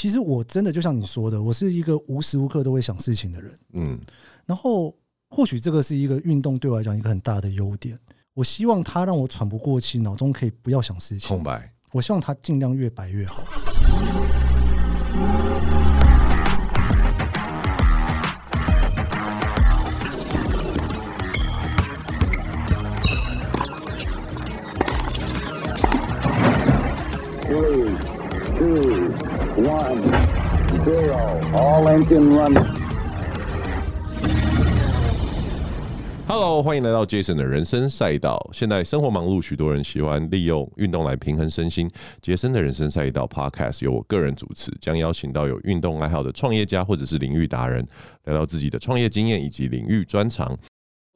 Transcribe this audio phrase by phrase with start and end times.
[0.00, 3.52] 其实我真的就像你说的，我是一个无时无刻都会想事情的人。
[3.74, 4.00] 嗯，
[4.46, 4.96] 然后
[5.28, 7.98] 或许这个是一个运动对我来讲一个很大的优点。
[8.32, 11.70] 我希望它让我喘不过气，脑中可以不要想事情，空白。
[11.92, 13.44] 我希望它尽量越白越好。
[36.26, 38.50] Hello，欢迎来到 Jason 的人生赛道。
[38.52, 41.90] 现在生活忙碌，许多人喜欢利用运动来平衡身心。
[42.20, 47.82] 杰森的人生赛道 Podcast 由我个人主持，将邀请到有运动爱好的创业家或者是领域达人，
[48.24, 50.54] 聊聊自己的创业经验以及领域专长。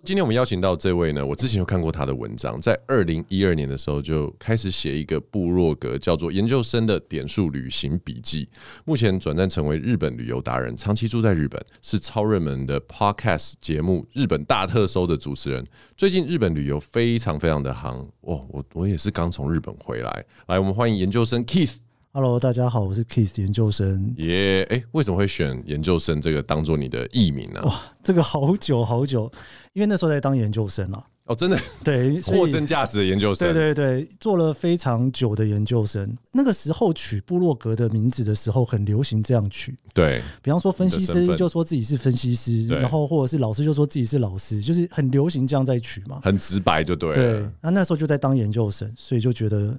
[0.04, 8.44] 今天我们邀请到这位呢，我之前有看过他的文章，在二零一二年的时候就开始写一个部落格，叫做《研究生的点数旅行笔记》。
[8.84, 15.66] 目前转战成为日本旅游达人，长期住在日本，是超热门的 Podcast 节目《日本大特搜》的主持人。
[15.96, 18.38] 最近日本旅游非常非常的夯，哇！
[18.50, 21.76] 我我也是刚从日本回来，来，我们欢迎研究生 Keith。
[22.16, 24.14] Hello，大家好，我是 Keith 研究生。
[24.18, 27.60] 耶，哎，为什么会选研究生这个当做你的艺名呢？
[27.64, 29.28] 哇，这个好久好久，
[29.72, 31.06] 因为那时候在当研究生了。
[31.24, 33.52] 哦，真的，对， 货真价实的研究生。
[33.52, 36.16] 对对对，做了非常久的研究生。
[36.30, 39.76] 那个时候取部落格的名字的时候，很流行这样取。
[39.92, 46.20] 对，比方说分析师就说自己是分析师，然后或者是老师就说自己是老师，就是很流行这样在取嘛。
[46.22, 47.14] 很直白就对了。
[47.16, 49.76] 对，那那时候就在当研究生，所以就觉得。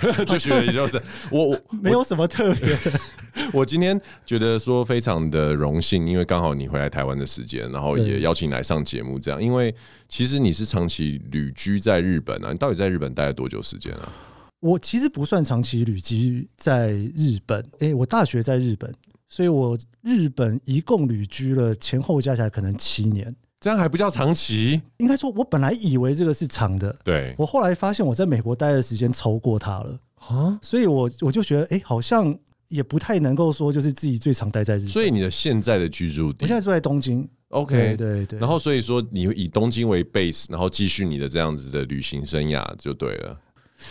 [0.26, 1.00] 就觉得也就是
[1.30, 3.00] 我我没有什么特别的。
[3.52, 9.18] 我今天觉得说非常的荣幸，因为刚好你回来台湾的时间，然后也邀请你来上节目。
[9.18, 9.74] 这样，因为
[10.08, 14.12] 其实你是长期旅居在日本啊，你到底在日本待了多久时间啊？
[14.60, 18.90] 我其实不算长期旅居在日本，哎、欸，我大学在日本，
[19.28, 23.34] 所以我日本一共旅居了前后加起来可能七年。
[23.64, 24.78] 这样还不叫长期？
[24.98, 26.94] 应该说，我本来以为这个是长的。
[27.02, 34.88] 对，我后来发现我在美国待的时间超过它了啊，所以我我就觉得，哎、欸，好像也不太能够说就是自己最常待在日本。
[34.90, 37.26] 所以你的现在的居住地，我现在住在东京。
[37.48, 38.38] OK，对对对。
[38.38, 43.40] 然后所以说，你以东京为 base，然后继续你的这样子的旅行生涯就对了。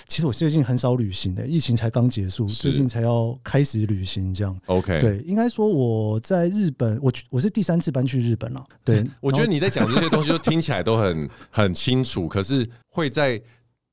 [0.08, 4.58] 其实我最近很少旅行的，疫情才刚结束，最近才要开始旅行这样。
[4.66, 8.66] OK，对，应该说我在日本，我我是第三次搬去日本了。
[8.84, 13.42] 对， 我觉得你在讲这些东西，就听起来都很很清楚，可是会在。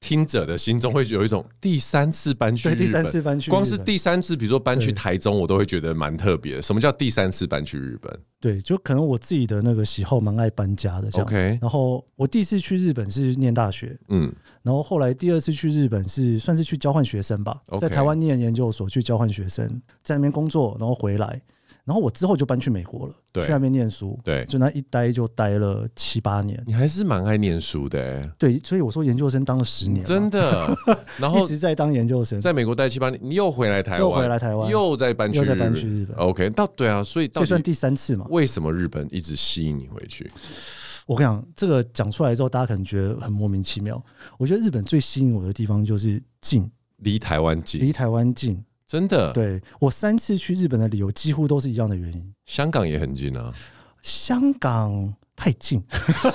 [0.00, 6.60] 听者的心中会有一种第三次搬去日本，第三次搬去，光是第三次，比如说搬去台中，我都会觉得蛮特别。
[6.60, 8.18] 什么叫第三次搬去日本？
[8.40, 11.08] 对，就可能我自己的那个喜好蛮爱搬家的。
[11.20, 21.40] OK，然后我第一次去日本是念大学，嗯，然后后来第二次去日本是算是去交换学生吧，在台湾念研究所去交换学生，在那边工作，然后回来。
[21.84, 26.62] 然后我之后就搬去美国了，对，去那边念书，对，就那一待就待了七八年。
[26.66, 30.76] 你还是蛮爱念书的，欸，对，所以我说研究生当了十年，真的，
[31.18, 36.16] 然后一直在当研究生，在美国待七八年，你又回来台湾，又回来台湾，又再搬去，又再搬去日本。
[36.18, 38.26] OK，到对啊，所以这算第三次嘛？
[38.30, 40.30] 为什么日本一直吸引你回去？
[41.06, 44.00] 我跟你讲，这个讲出来之后，大家可能觉得很莫名其妙。
[44.38, 48.62] 我觉得日本最吸引我的地方就是近，离台湾近，离台湾近。
[48.90, 52.34] 真的，对，我三次去日本的理由几乎都是一样的原因。
[52.46, 53.54] 香港也很近啊，
[54.02, 55.80] 香港太近，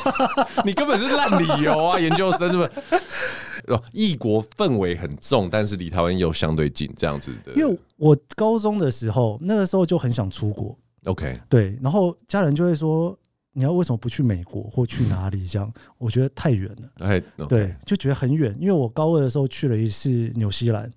[0.63, 1.99] 你根本是烂理由啊！
[1.99, 2.71] 研究生是不是？
[3.73, 7.51] 哦，异国氛围很重，但是离台湾又相对近，这样子的。
[7.55, 10.77] 因为我高中的时候，那个时候就很想出国。
[11.03, 13.17] OK，对，然后家人就会说
[13.51, 17.05] ：“你要为什么不去美国或去哪里？”这样，我觉得太远了。
[17.05, 18.55] 哎，对，就觉得很远。
[18.61, 20.89] 因为我高二的时候去了一次纽西兰。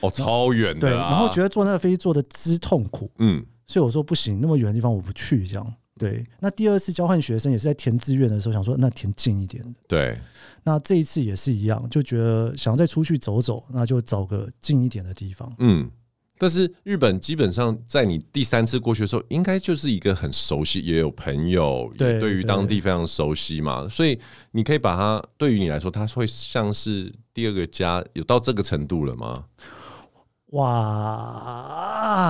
[0.00, 6.24] 哦，超远的，啊，对，然后觉得坐那个飞机坐的之痛苦，嗯，所以我说不行，那么远的地方我不去，这样，对。
[6.40, 10.18] 那第二次交换学生也是在填志愿的时候，想说那填近一点的，对。
[10.64, 15.90] 那这一次也是一样，就觉得想要再出去走走，那就找个近一点的地方，嗯。
[16.38, 24.20] 但是日本基本上在你第三次过去的时候，应该就是一个很熟悉，也有朋友，也对于当地非常熟悉嘛，所以
[24.50, 29.32] 你可以把它，对于你来说，它会像是第二个家，有到这个程度了吗？
[30.52, 32.22] 哇。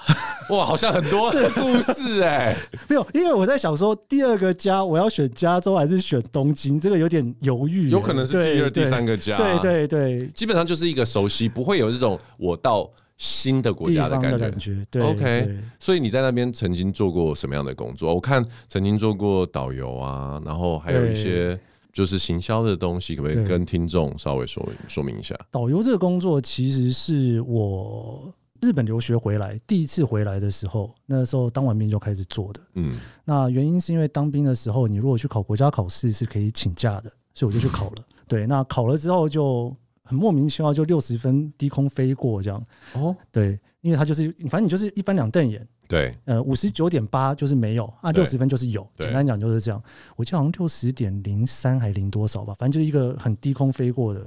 [0.50, 1.30] 哇，好像很多。
[1.30, 2.56] 这个故事哎、欸，
[2.88, 14.38] 没有，因为我在想说，第二个家我要选加州还是选东京，这个有点犹豫、欸，有可能是第二、第三个家，对对对，基本上就是一个熟悉，不会有这种我到新的国家的感觉。
[14.38, 18.12] 感觉对，OK，所以你在那边曾经做过什么样的工作？
[18.12, 21.56] 我看曾经做过导游啊，然后还有一些。
[21.92, 25.38] 就是行销的东西，可不可以跟听众稍微说明说明一下？
[25.50, 32.60] 导游这个工作其实是我日本留学回来，第一次回来的时候，那时候当完兵就开始做的。
[32.74, 37.96] 嗯，那原因是因为当兵的时候，你如果去考国家考试是可以请假的，所以我就去考了。
[38.28, 42.64] 对，那考了之后就很莫名其妙，就六十分低空飞过这样。
[42.92, 45.66] 哦，对，因为他就是反正你就是一翻两瞪眼。
[45.90, 48.88] 对，呃，五十九点八就是没有啊，六十分就是有。
[48.96, 49.82] 简单讲就是这样。
[50.14, 54.24] 我记得好像六十点零三还零多少吧，反正就是一个很低空飞过的。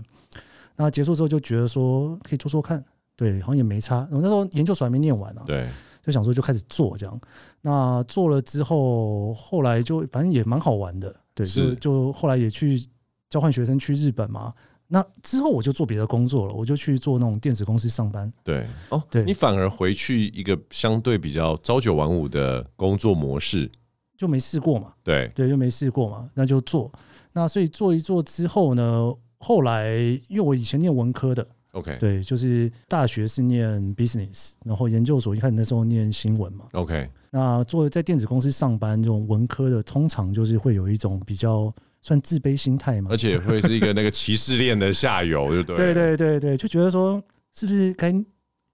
[0.76, 2.84] 那结束之后就觉得说可以做做看，
[3.16, 4.06] 对，好像也没差。
[4.12, 5.70] 我那时候研究所还没念完呢，对，
[6.04, 7.22] 就想说就开始做这样。
[7.62, 12.86] 那做了之后，后来就反正也蛮好玩的，对，就就后来也去
[13.30, 14.54] 交换学生去日本嘛。
[14.94, 18.32] 那之后我就做别的工作了，我就去做那种电子公司上班。
[18.44, 23.72] 对，哦，对，你反而回去一个相对比较朝九晚五的工作模式，
[24.16, 24.94] 就没试过嘛。
[25.04, 26.92] 对，对，就没试过嘛，那就做。
[27.32, 29.96] 那所以做一做之后呢，后来
[30.28, 37.10] 因为我以前念文科的，OK，对，就是大学是念 business，然后研究所一开始那时候念新闻嘛，OK。
[37.32, 41.74] 那做在电子公司上班这种文科的，通常就是会有一种比较。
[42.04, 45.94] 算自卑心态嘛，而且会是一个那个歧视链的下游，对不 对？
[45.94, 47.24] 对对对对，就觉得说
[47.56, 48.14] 是不是该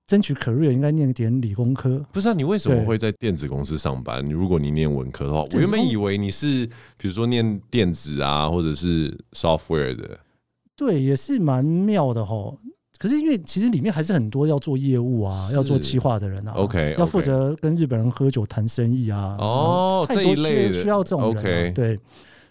[0.07, 2.03] 争取 career 应该念点理工科？
[2.11, 4.27] 不是啊，你为什么会在电子公司上班？
[4.27, 6.65] 如果你念文科的话，我原本以为你是
[6.97, 10.19] 比如说念电子啊，或者是 software 的。
[10.75, 12.57] 对，也是蛮妙的吼。
[12.97, 21.99] 可是因为其实里面还是很多要做业务啊，要做企划的人啊，OK，要负责跟日本人喝酒谈生意啊，哦，太多需要这种人，对。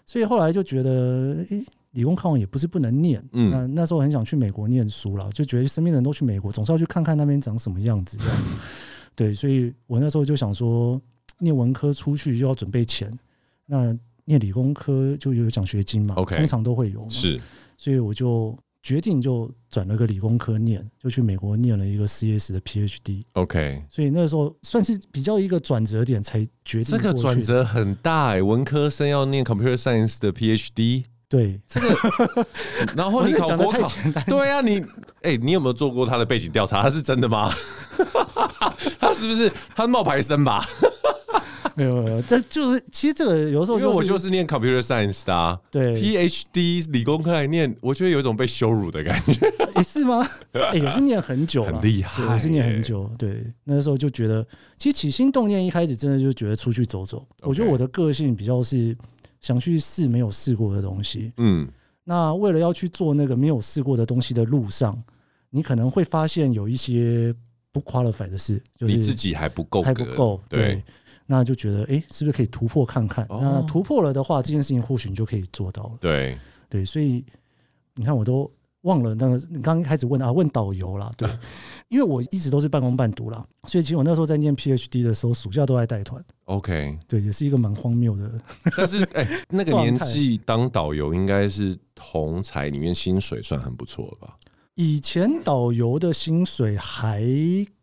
[0.09, 3.23] 所以后来就觉得，诶、欸，理工科也不是不能念。
[3.31, 8.17] 嗯，那那时候很想去美国念书了，就觉得身边人都去美国，总是要去看看那边长什么样子。
[9.13, 10.99] 对，所以我那时候就想说，
[11.37, 13.15] 念文科出去就要准备钱，
[13.67, 13.95] 那
[14.25, 17.07] 念理工科就有奖学金嘛，OK，通常都会有。
[17.07, 17.39] 是，
[17.77, 18.57] 所以我就。
[18.81, 23.23] 决定就转了个理工科念，就去美国念了一个 CS 的 PhD。
[23.33, 28.41] OK，所以那时候算是比较一个转折点，才决定这个转折很大哎、欸。
[28.41, 32.47] 文科生要念 Computer Science 的 PhD，对这个，
[32.97, 33.91] 然后你考国考，
[34.25, 34.79] 对啊，你
[35.21, 36.81] 哎、欸，你有没有做过他的背景调查？
[36.81, 37.53] 他是真的吗？
[38.99, 40.65] 他是不是他是冒牌生吧？
[41.75, 50.27] 没有没有，这就是其实这个有时候、就是，因为我就是念 computer science 的、啊，对，PhD 理工科来念，我觉得有一种被羞辱的感觉，也是吗？
[50.53, 53.09] 哎、欸，也是念很久了，很厉害，也是念很久。
[53.17, 54.45] 对，那时候就觉得，
[54.77, 57.25] 其实起心动念一开始真的就觉得出去走走。
[57.41, 57.47] Okay.
[57.47, 58.95] 我觉得我的个性比较是
[59.41, 61.31] 想去试没有试过的东西。
[61.37, 61.67] 嗯，
[62.03, 65.01] 那为了要去做那个没有试过的东西的路上，
[65.49, 67.33] 你可能会发现有一些
[67.71, 70.83] 不 qualify 的事，就是你自己还不够，还不够，对。
[71.31, 73.23] 那就觉得，哎、欸，是不是可以突破看看？
[73.29, 75.91] 哦、那突破了的话，这件事情或许你就可以做到了。
[76.01, 76.35] 对
[76.67, 77.23] 对，所以
[77.93, 78.49] 你看，我都
[78.81, 81.11] 忘了那个，你刚刚开始问啊，问导游啦。
[81.15, 81.29] 对，
[81.87, 86.19] 因为我一直都是半工半读啦，所以其实我那时候在念 PhD 的时候，暑假都在带团。
[86.45, 88.41] OK，对，也是一个蛮荒谬的。
[88.75, 94.35] 但是， 哎、欸，那个年纪当导游，应该是同才里面薪水算很不错了吧？
[94.73, 97.21] 以前导游的薪水还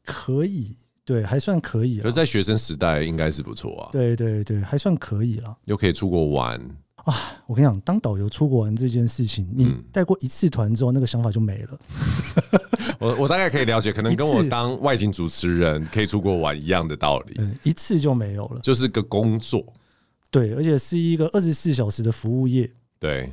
[0.03, 0.77] 可以。
[1.07, 2.01] 对，还算可以。
[2.01, 3.89] 可是在学生时代应该是不错啊。
[3.93, 5.57] 对对对，还算可以了。
[5.67, 6.61] 又可以出国玩
[6.97, 7.15] 啊！
[7.47, 11.79] 我跟你讲，当导游出国玩这件事情，你带过一次团之后，那个想法就没了。
[12.99, 17.41] 我我大概可以了解，可能跟我当外景主持人可以出国玩一样的道理。
[17.63, 19.65] 一次就没有了，就是个工作。
[20.29, 22.69] 对，而且是一个二十四小时的服务业。
[22.99, 23.33] 对。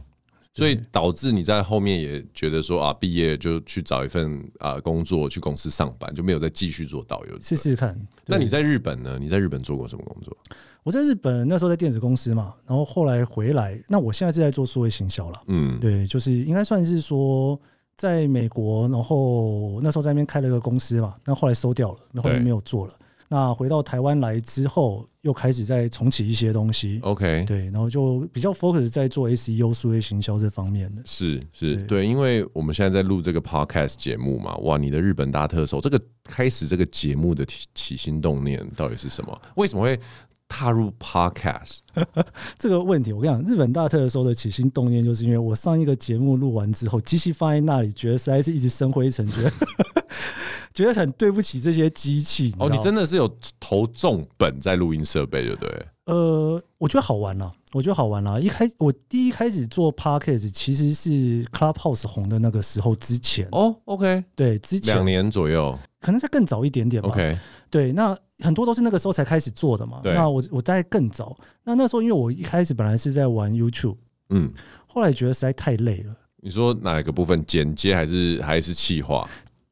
[0.54, 7.40] 所以导致你在后面也觉得说啊，毕业就去找一份啊工作，去公司上班，就没有再继续做导游。
[7.42, 8.00] 试试看。
[8.28, 9.18] 那你在日本呢？
[9.20, 10.38] 你在日本做过什么工作？
[10.84, 15.42] 我在日本那时候在电子公司嘛，然后后来回来，那我现在是在做数位行销了。
[15.48, 17.60] 嗯，对，就是应该算是说
[17.98, 22.94] 在美国，然后那时候在那边开了一个公司嘛，那后来收掉了，那后来没有做了。
[23.34, 27.00] 那回到台湾来之后，又开始在重启一些东西。
[27.02, 31.02] OK，对，然后就比较 focus 在做 SEO 数位行销这方面的。
[31.04, 39.42] 是是，对，对，因为我们现在在录这个 podcast 节目嘛，哇，你的日本大特首，这个开始这个节目的起起心动念到底是什么？
[39.56, 40.00] 为什么会
[40.48, 41.80] 踏入 podcast
[42.58, 43.12] 这个问题？
[43.14, 49.52] 我跟你讲，日本大特搜的起心动念，就是因为我上一个节目录完之后，机器放在那里，觉得实在是一直生灰尘，觉得。
[50.74, 55.86] 觉得很对不起这些机器哦，你真的是有投重本在录音设备，对不对？
[56.06, 58.42] 呃，我觉得好玩了，我觉得好玩了。
[58.42, 67.10] 一开我第一开始做 Podcast 其实是 Clubhouse 红的那个时候之前哦，OK，对，之前两年左右，可能再更早一点点吧。
[67.10, 67.38] OK，
[67.70, 70.02] 对，那很多都是那个时候才开始做的嘛。
[70.04, 71.36] 那我我大概更早。
[71.64, 73.98] 那那时候因为我一开始本来是在玩 YouTube，
[74.30, 74.52] 嗯，
[74.86, 76.16] 后来觉得实在太累了。
[76.42, 79.28] 你说哪一个部分剪接还是还是气化？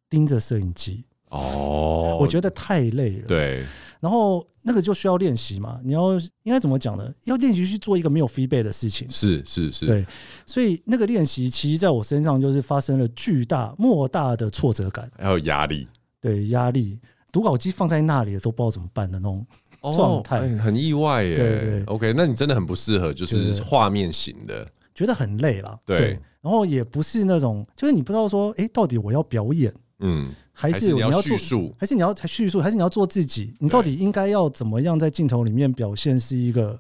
[0.10, 3.28] 盯着摄影机，哦，我觉得太累了。
[3.28, 3.66] 对，
[4.00, 5.80] 然后那个就需要练习嘛。
[5.84, 6.14] 你要
[6.44, 7.14] 应该怎么讲呢？
[7.26, 9.10] 要练习去做一个没有 feedback 的事情。
[9.10, 10.06] 是是是，对。
[10.46, 15.88] 所以那个练习，其实在我身上就是发生了巨大莫大的挫折感，还有压力。
[16.20, 17.00] 对，压力。
[17.32, 19.46] 读稿机放在那里都不知道怎么办的那种
[19.94, 21.36] 状态，哦欸，很意外耶。
[21.36, 25.80] 对，对对，OK，那你真的很不适合，就是画面型的，觉得很累了。
[25.86, 33.56] 对，对，然后也不是那种，就是你不知道说，哎，到底我要表演，嗯，还是你要叙述，还是你要叙述，还是你要做自己？
[33.60, 36.80] 你到底应该要怎么样在镜头里面表现是一个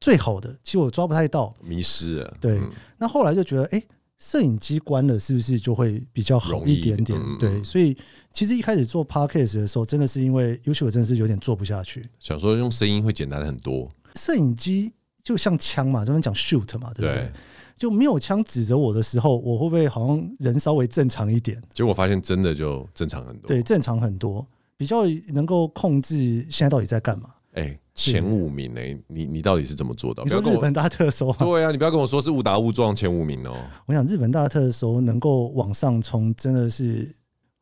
[0.00, 0.54] 最好的？
[0.62, 2.36] 其实我抓不太到，迷失了。
[2.40, 3.82] 对，嗯，那后来就觉得，哎。
[4.18, 7.18] 摄影机关了，是不是就会比较好一点点？
[7.20, 7.96] 嗯、对，所以
[8.32, 12.08] 其实一开始做 podcast 的时候，真的是因为 YouTube 真的是有点做不下去。
[12.20, 13.90] 想说用声音会简单很多。
[14.14, 14.92] 摄影机
[15.22, 17.14] 就像枪嘛，这边讲 shoot 嘛，对不对？
[17.14, 17.32] 对，
[17.76, 21.60] 就没有枪指着我的时候，我会不会好像人稍微正常一点？
[21.74, 23.48] 结果发现真的就正常很多。
[23.48, 25.02] 对，正常很多，比较
[25.32, 27.30] 能够控制现在到底在干嘛。
[27.54, 28.98] 哎、欸，前五名呢、欸？
[29.06, 30.24] 你你到底是怎么做到？
[30.24, 31.32] 你说日本大特搜？
[31.34, 33.56] 对啊，你不要跟我说是误打误撞前五名哦、喔。
[33.86, 37.14] 我想日本大特搜能够往上冲，真的是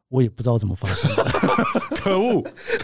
[0.08, 1.24] 我也不知道怎么发生的。
[2.02, 2.42] 可恶，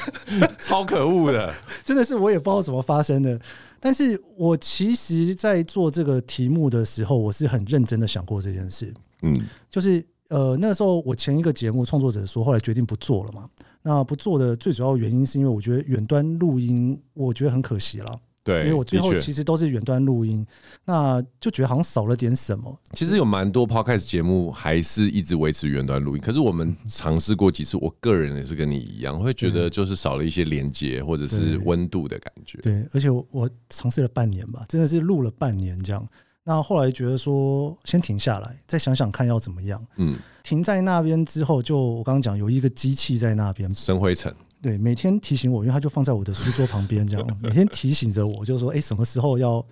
[0.60, 1.52] 超可恶的，
[1.84, 3.40] 真的是我也不知道怎么发生的。
[3.80, 8.92] 但是我其实，在做这个题目的时候，我是很认真的想过这件事。
[9.22, 9.40] 嗯，
[9.70, 13.48] 就是呃，那时候我前一个节目创作者说，后来决定不做了嘛。
[13.88, 18.20] 那不做的最主要原因是因为我觉得远端录音，我觉得很可惜了。
[18.44, 20.46] 对，因为我最后其实都是远端录音，
[20.84, 22.78] 那就觉得好像少了点什么。
[22.92, 32.58] 其实有蛮多 podcast 节目还是一直维持远端录音，可是我们尝试过几次，我个人也是跟你一样，会觉得就是少了一些连接或者是温度的感觉。
[32.60, 36.06] 对，而且我我尝试了半年吧，真的是录了半年这样。
[36.48, 39.86] 那后来觉得说先停下来，再想想看要怎么样。
[39.96, 44.34] 嗯，停在那边之后，就我刚刚讲有一个机器在那边生灰尘。
[44.62, 49.62] 对，每天提醒我，因为它就放在我的书桌旁边，这样 每天提醒着我，就说哎，什么时候要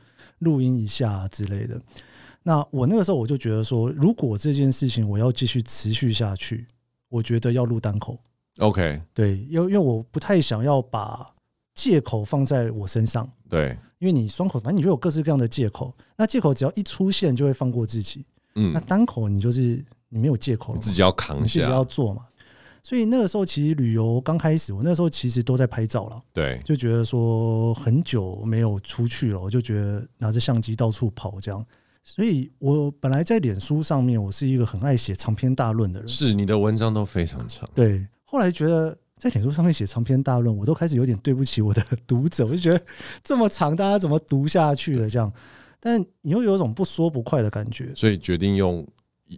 [0.41, 1.81] 录音一下之类的。
[2.43, 6.67] 那我那个时候我就觉得说，如果这件事情我要继续持续下去，
[7.09, 8.21] 我觉得要录单口。
[8.59, 11.27] OK，对，因为因为我不太想要把
[11.75, 13.27] 借口放在我身上。
[13.49, 13.77] 对。
[13.99, 15.91] 因为你双口，反正你就有各式各样的借口。
[16.19, 18.27] 那借口只要一出现，就会放过自己。
[18.55, 22.23] 嗯，那单口你就是你没有借口了，你自己要扛下，自己要做嘛。
[22.83, 26.23] 所以那个时候其实旅游刚开始，我那时候其实都在拍照了。
[26.35, 31.65] 对，就觉得说很久没有出去了，我就觉得拿着相机到处跑这样。
[32.05, 36.09] 所以我本来在脸书上面，我是一个很爱写长篇大论的人。
[36.09, 37.67] 是你的文章都非常长。
[37.75, 38.95] 对，后来觉得。
[39.19, 42.85] 在脸书上面写长篇大论，我都开始有点对不起我的读者，我就觉得
[43.25, 45.09] 这么长，大家怎么读下去了？
[45.09, 45.33] 这样，
[45.81, 48.87] 但你又有一种不说不快的感觉，所以决定用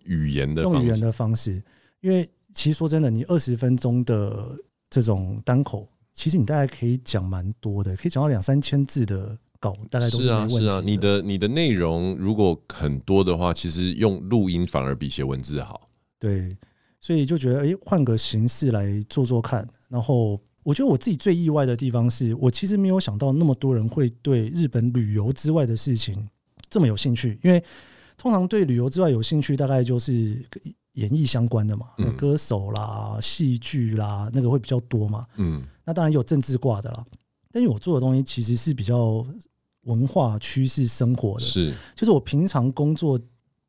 [0.02, 1.62] 语言的用语言的方式。
[2.00, 4.48] 因为其实说真的，你二十分钟的
[4.90, 10.60] 这种单口，其实你大概可以讲蛮多的，可以讲到两三千字的稿，大概都是没问题的。
[10.60, 15.88] 是啊，是啊，你的你的内容如果很多的话，其实用录音反而比写文字好。
[16.18, 16.56] 对。
[17.00, 19.68] 所以就觉得，哎，换个形式来做做看。
[19.88, 26.28] 然后，我觉得我自己最意外的地方是，我其实没有想到那么多人会对日本旅游之外的事情
[26.68, 27.38] 这么有兴趣。
[27.42, 27.62] 因为
[28.16, 30.44] 通常对旅游之外有兴趣，大概就是
[30.94, 31.86] 演艺相关的嘛，
[32.16, 35.24] 歌手啦、戏剧啦，那个会比较多嘛。
[35.36, 37.06] 嗯，那当然有政治挂的啦。
[37.52, 39.24] 但是我做的东西其实是比较
[39.82, 43.18] 文化趋势生活的，是，就是我平常工作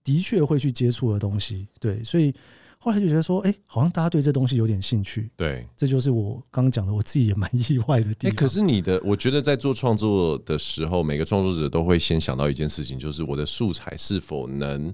[0.04, 1.68] 的确会去接触的东西。
[1.80, 2.34] 对，所以。
[2.82, 5.30] 后来就觉得说，哎，好像大家对这东西有点兴趣。
[5.36, 8.36] 对，这就是我刚刚讲的，我自己也蛮意外的地方。
[8.38, 14.94] 可是你的，我觉得在做创作的时候，每个创作者都会先想到一件事情，就是我的素材是否能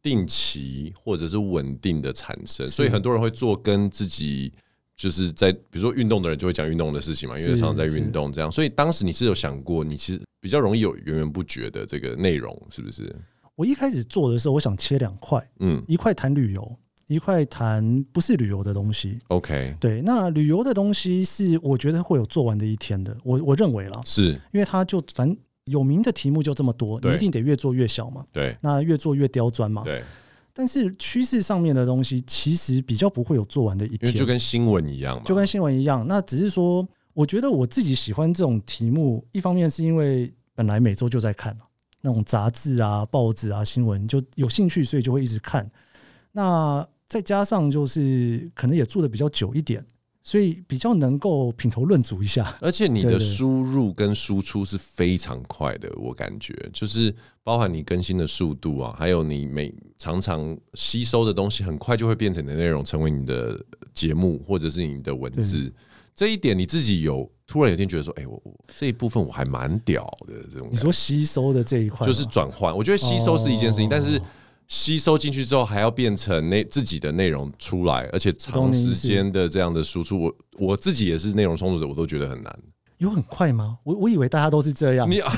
[0.00, 2.66] 定期或者是稳定的产生。
[2.66, 4.50] 所以很多人会做跟自己
[4.96, 8.50] 就是在，比如说运动的人就会讲运动的事情嘛，因为常常在运动这样。
[8.50, 13.14] 所以当时你是有想过，你其实比较容易有源源不绝的这个内容，是不是？
[13.56, 16.78] 我一开始做的时候，我想切两块，嗯，一块谈旅游。
[17.08, 24.32] 一块谈不是旅游的东西，OK，对，那旅游的东西是我觉得会有做完的一天的，我我认为啦，是。
[24.52, 25.36] 因为它就反正
[25.66, 30.02] 有名的题目就这么多，你一定得越做越小嘛，对，那越做越刁钻嘛，对。
[30.52, 36.04] 但是趋势上面的东西其实比较不会有做完的一天，就跟新闻一样嘛，就跟新闻一样。
[36.08, 41.54] 那只是说，我觉得我自己喜欢这种题目，一方面是因为本来每周就在看
[42.00, 45.70] 那种杂志啊、报纸啊、新闻，就有兴趣，所以就会一直看。
[46.32, 49.84] 那再加上就是可能也住的比较久一点，
[50.24, 52.58] 所以比较能够品头论足一下。
[52.60, 63.56] 而且你的输入跟输出是非常快的，我感觉就是包含你更新的速度啊，还有你每常常吸收的东西，很快就会变成你的内容，成为你的
[63.94, 65.72] 节目或者是你的文字。
[66.12, 70.68] 这一点你自己有突然有一天觉得说，哎、欸，我我这一部分我还蛮屌的这种。
[70.72, 72.76] 你说吸收的这一块，就是转换。
[72.76, 74.20] 我觉得吸收是一件事情，但是。
[74.68, 82.58] 吸收进去之后，还要变成那自己的内容出来，而且长时间的这样的输出，我我自己也是内容创作者，我都觉得很难。
[82.98, 83.78] 有很快吗？
[83.84, 85.08] 我我以为大家都是这样。
[85.10, 85.32] 你啊，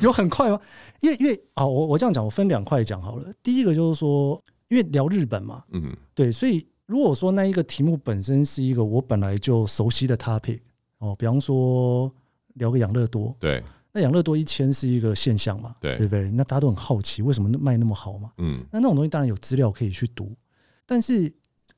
[0.00, 0.58] 有很快吗？
[1.00, 3.32] 因为因为啊，我我这样讲，我分两块讲好了。
[3.42, 10.60] 第一个就是说，因为聊日本嘛，嗯，对，所以如果说那一个题目本身是一个我本来就熟悉的 topic
[10.98, 12.10] 哦，比方说
[12.54, 13.62] 聊个养乐多，对。
[13.96, 15.74] 那养乐多一千是一个现象嘛？
[15.80, 16.30] 对，对不对？
[16.32, 18.30] 那大家都很好奇，为什么卖那么好嘛？
[18.36, 20.36] 嗯，那那种东西当然有资料可以去读，
[20.84, 21.32] 但是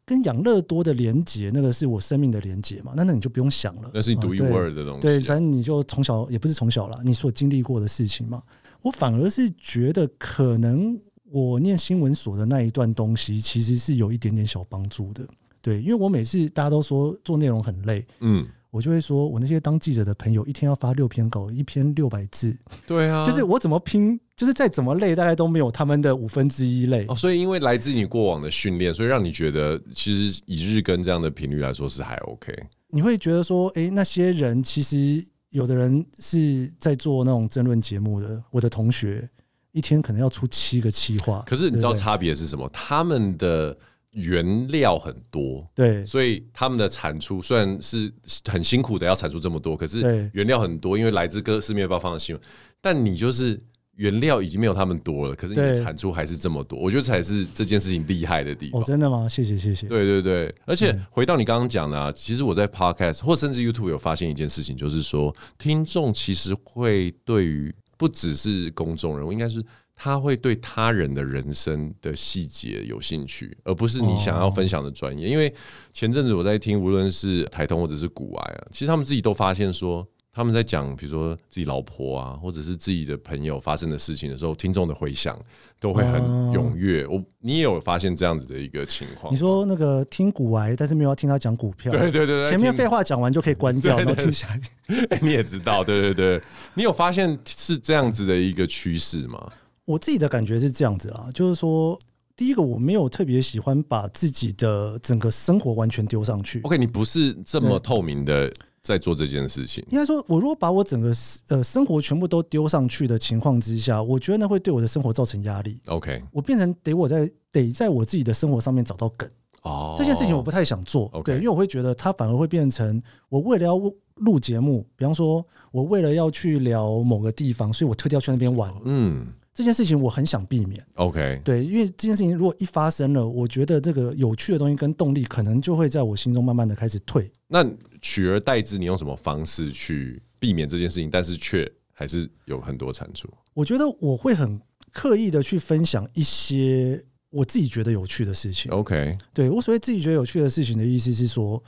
[0.04, 2.92] 跟养乐多的连结，那个是我生命的连结嘛？
[2.96, 5.00] 那那你就不用想了，那是你独一无二的东西。
[5.00, 8.42] 对，反正你就从小也不是从小了，你所经历过的事情嘛。
[8.82, 10.98] 我反而是觉得，可能
[11.30, 15.25] 我念新闻所的那一段东西，其实是有一点点小帮助的。
[15.62, 18.44] 对，因为我每次大家都说做内容很累，嗯。
[18.70, 22.54] 我就会说，我那些当记者的朋友，一天要发六篇稿，一篇六百字。
[22.87, 27.06] 对啊，就是我怎么拼，就是再怎么累，大概都没有他们的五分之一累。
[27.08, 32.54] 哦，所以因为来自你过往的训练，所以让你觉得，其实以日更这样的频率来说是还 OK。
[32.90, 39.26] 你会觉得说，哎，那些人其实有的人是在做那种争论节目的，我的同学
[39.72, 41.42] 一天可能要出七个企划。
[41.46, 42.68] 可是你知道差别是什么？
[42.70, 43.75] 他们的。
[44.12, 48.10] 原料很多，对，所以他们的产出虽然是
[48.46, 52.42] 很辛苦的要产出这么多，可是原料很多，因为来自各四面八方的新闻。
[52.80, 53.60] 但你就是
[53.96, 58.80] 原料已经没有他们多了，可是你的产出还是这么多，我觉得才是这件事情厉害的地方。
[58.80, 59.28] 哦，真的吗？
[59.28, 59.86] 谢谢谢谢。
[59.86, 69.62] 对对对，而且回到你刚刚讲的啊，其实我在 Podcast 或甚至 YouTube 有发现一件事情，就是说听众其实会对于不只是公众人物，应该是。
[70.00, 75.28] 他会对他人的人生的细节有兴趣，而不是你想要分享的专业。
[75.28, 75.52] 因为
[75.93, 85.37] 前阵子我在听，无论是台通或者是古癌啊，其实他们自己都发现说，他们在讲，比如说自己老婆啊，或者是自己的朋友发生的事情的时候，听众的回响
[85.80, 87.04] 都会很踊跃。
[87.04, 89.32] 我你也有发现这样子的一个情况？
[89.34, 94.71] 你说那个听古癌，但是没有要听他讲股票， 对对对，前面废话讲完就可以关掉， 然后听下去。
[95.21, 96.41] 你也知道，对对对，
[96.75, 99.52] 你有发现是这样子的一个趋势吗？
[99.88, 101.98] 我自己的感觉是这样子啦，就是说，
[102.36, 106.60] 第一个我没有特别喜欢把自己的整个生活完全丢上去。
[106.60, 109.82] OK，你不是这么透明的在做这件事情。
[109.88, 111.10] 应该说，我如果把我整个
[111.48, 115.80] 呃生活全部都丢上去的情况之下，我觉得那会对我的生活造成压力。
[115.86, 119.26] OK，我变成得我在得在我自己的生活上面找到梗。
[119.62, 121.10] 哦，这件事情我不太想做。
[121.24, 123.80] 对，因为我会觉得它反而会变成我为了要
[124.16, 128.70] 录节目，比方说我为了要去聊某个地方，所以我特地要去那边玩。
[128.84, 129.26] 嗯。
[129.58, 130.80] 这件事情我很想避免。
[130.94, 137.28] OK，对，因为这件事情如果一发生了，我觉得这个有趣的东西跟动力可能就会在我心中慢慢的开始退。
[137.49, 137.68] 那
[138.00, 143.28] 取而代之，你用什么方式去避免这件事情，但是却还是有很多产出？
[143.52, 144.60] 我觉得我会很
[144.92, 148.71] 刻意的去分享一些我自己觉得有趣的事情。
[148.71, 151.60] OK，对，我所谓自己觉得有趣的事情的意思是说，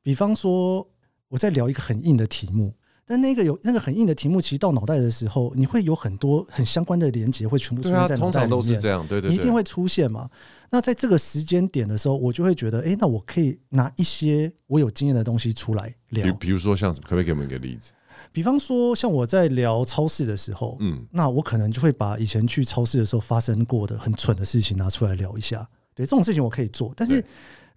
[0.00, 0.88] 比方说
[1.26, 2.72] 我在聊一个很硬的题目。
[3.04, 8.20] 但那个有那个很硬的题目，其实到脑袋的时候，你会有很多很相关的连接，会全部出现在脑袋里面。
[8.20, 10.28] 通常都是这样，对对，你一定会出现嘛。
[10.70, 16.24] 那在这个时间点的时候，我就会觉得，哎，那我可以拿一些我有经验的东西出来聊。
[16.26, 17.92] 比比如说像什么，可不可以给我们一个例子？
[18.30, 25.68] 比方说，像我在聊超市的时候，嗯，那我可能就会把以前去超市的时候发生过的很蠢的事情拿出来聊一下。
[25.94, 26.94] 对，这种事情我可以做。
[26.96, 27.22] 但是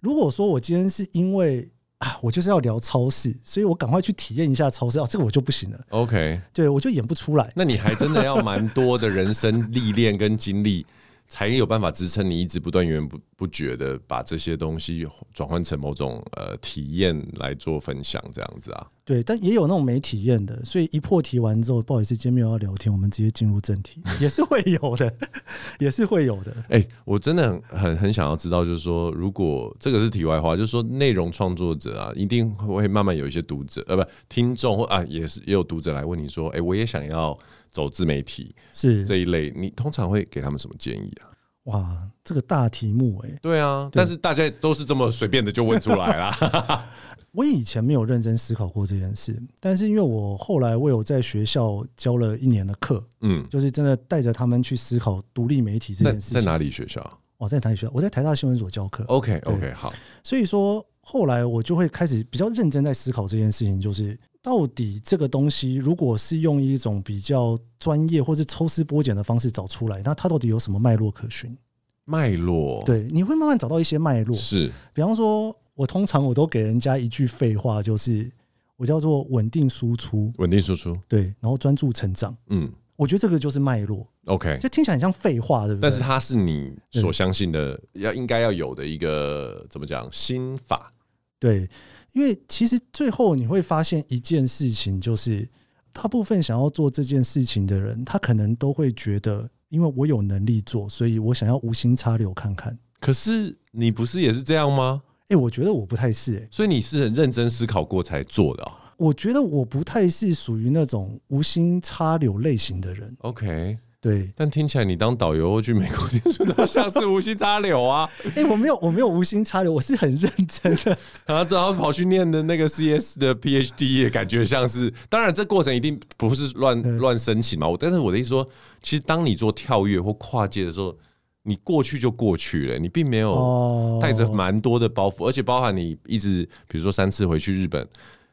[0.00, 4.98] 如果说我今天是因为啊，我就是要聊超市，所以我赶快去体验一下超市。
[4.98, 5.80] 哦，这个我就不行了。
[5.88, 7.50] OK，对，我就演不出来。
[7.54, 10.84] 那你还真的要蛮多的人生历练跟经历。
[11.28, 18.86] 才有办法支撑你一直不断源源不不绝的把这些东西转换成某种呃体验来做分享，这样子啊？
[19.04, 25.14] 对，但也有那种没体验的，所以一破题完之后，不好意思，今天没有要聊天，我们直接进入正题， 也是会有的，
[25.78, 26.52] 也是会有的。
[26.68, 37.36] 哎、欸，我真的很很很想要知道，就是说，如果这个是题外话，就是说，内容创作者啊，一定会慢慢有一些读者呃，不，听众或啊，也是也有读者来问你说，哎、欸，我也想要。
[37.76, 41.28] 走自媒体是这一类，你通常会给他们什么建议啊？
[41.64, 46.88] 哇，这个大题目哎、欸，对啊，但是大家都是这么随便的就问出来啦。
[47.32, 56.40] 我以前没有认真思考过这件事，但是因为我后来我有在学校教了一年的课，嗯，就是真的带着他们去思考独立媒体这件事情。
[56.40, 57.02] 在哪里学校？
[57.36, 57.92] 哦，在哪里学校？
[57.94, 59.04] 我在台大新闻所教课。
[59.08, 59.92] OK OK，好。
[60.24, 60.82] 所以说。
[61.08, 71.58] 后来我就会开始比较认真在思考这件事情，就是到底这个东西如果是用一种比较专业或者抽丝剥茧的方式找出来，那它到底有什么脉络可循？
[72.04, 74.36] 脉络对，你会慢慢找到一些脉络。
[74.36, 78.30] 是，比方说，我通常我都给人家一句废话，就是
[78.76, 82.32] 我叫做稳定输出，稳定输出，对，然后专注成长。
[82.46, 84.06] 嗯，我觉得这个就是脉络。
[84.26, 85.90] OK，就听起来很像废话，对不对？
[85.90, 90.92] 但是它是你所相信的，要应该要有的一个怎么讲心法？
[91.40, 91.68] 对，
[92.16, 95.48] 因为其实最后你会发现一件事情，就是
[95.92, 99.48] 大部分想要做这件事情的人，他可能都会觉得。
[99.68, 102.78] 因为我有能力做，所以我想要无心插柳看看。
[103.00, 105.02] 可是你不是也是这样吗？
[105.22, 108.72] 哎、欸，我觉得我不太是哎、欸，所以你是很认真思考过才做的、喔。
[108.96, 113.12] 我觉得我不太是属于那种无心插柳类型的人。
[113.22, 113.76] OK。
[114.06, 118.08] 对，但听起来你当导游去美国念书都像是无心插柳啊！
[118.36, 120.96] 哎、欸，我没有，我没有无心插柳，我是很认真的。
[121.26, 124.94] 然后然后跑去念的那个 CS 的 PhD，也感觉像是。
[125.08, 127.66] 当然，这过程一定不是乱乱申请嘛。
[127.66, 128.48] 我但是我的意思说，
[128.80, 130.96] 其实当你做跳跃或跨界的时候，
[131.42, 137.84] 你过去就过去了，你并没有带着蛮多的包袱，而且包含你一直，比如说三次回去日本，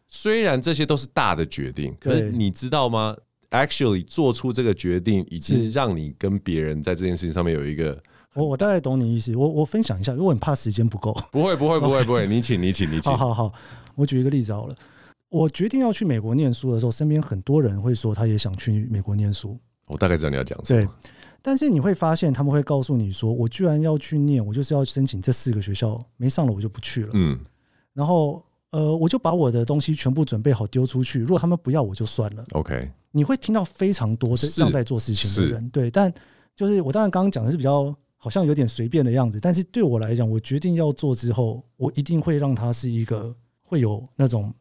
[0.08, 3.16] 虽然这些都是大的决定，可是你知道吗
[3.54, 7.98] ？Actually，做出这个决定，已经让你跟别人在这件事情上面有一个
[8.34, 9.36] 我我大概懂你意思。
[9.36, 11.16] 我我分享一下，因为我很怕时间不够。
[11.32, 13.12] 不会不会不会 不会，你请你请你请。
[13.12, 13.54] 好好好，
[13.96, 14.76] 我举一个例子好了。
[15.30, 19.58] 我决定要去美国念书的时候，身边很多人会说他也想去美国念书。
[19.88, 20.82] 我大概知道你要讲什么。
[20.82, 21.12] 对，
[21.42, 27.10] 但是你会发现他们会告诉你说，我居然要去念，我就是要申请这四个学校，没上了我就不去了。
[27.14, 27.40] 嗯，
[27.94, 32.44] 然后呃，我就把我的东西全部准备好丢出去，如果他们不要我就算了。
[32.54, 32.90] OK。
[33.16, 36.12] 你会听到非常多这样在做事情的人，对，但
[36.56, 44.52] 就是我当然刚刚讲的是比较好像有点随便的样子，但是对我来讲，我决定要做之后，我一定会让它是一个会有那种，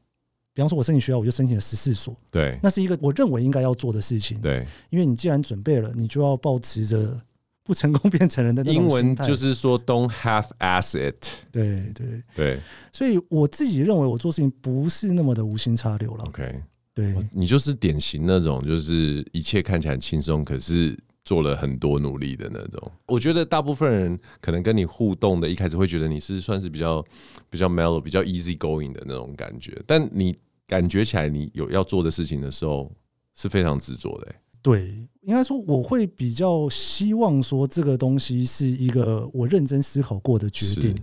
[0.52, 7.18] 比方说我申请学校，我就申请了十四所，对，那是一个我认为应该要做的事情，对，因为你既然准备了，你就要保持着
[7.64, 8.70] 不成功变成人的那。
[8.70, 11.14] 英文就是说 “Don't have asset，
[11.50, 12.60] 对对对，
[12.92, 16.24] 所以我自己认为我做事情不是那么的无心插柳了。
[16.24, 16.62] OK。
[16.94, 22.92] 对，你就是典型那种，就是一切看起来轻松，可是做了很多努力的那种。
[23.07, 27.02] 我觉得大部分人可能跟你互动的，一开始会觉得你是算是比较
[27.48, 32.92] 比较 mellow、比较 easy going 的那种感觉，但你感觉起来你有要做的事情的时候，
[33.35, 34.37] 是非常执着的、欸。
[34.61, 40.94] 对，应该说我会比较希望说这个东西是一个我认真思考过的决定。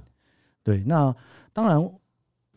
[0.64, 1.16] 对，那
[1.52, 1.82] 当然。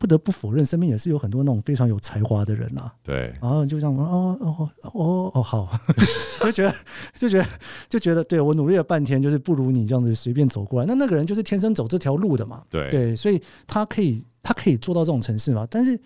[0.02, 2.90] 不得不否认，身边也是有很多那种非常有才华的人呐。
[3.04, 5.78] 对，然后就这样哦哦哦哦好，
[6.42, 6.74] 就觉得
[7.14, 7.46] 就觉得
[7.88, 10.86] 就觉得，对我努力了半天，就是不如你这样子随便走过来。
[10.88, 12.64] 那那个人就是天生走这条路的嘛。
[12.68, 15.64] 对对，所以他可以他可以做到这种程式嘛。
[15.70, 15.96] 但是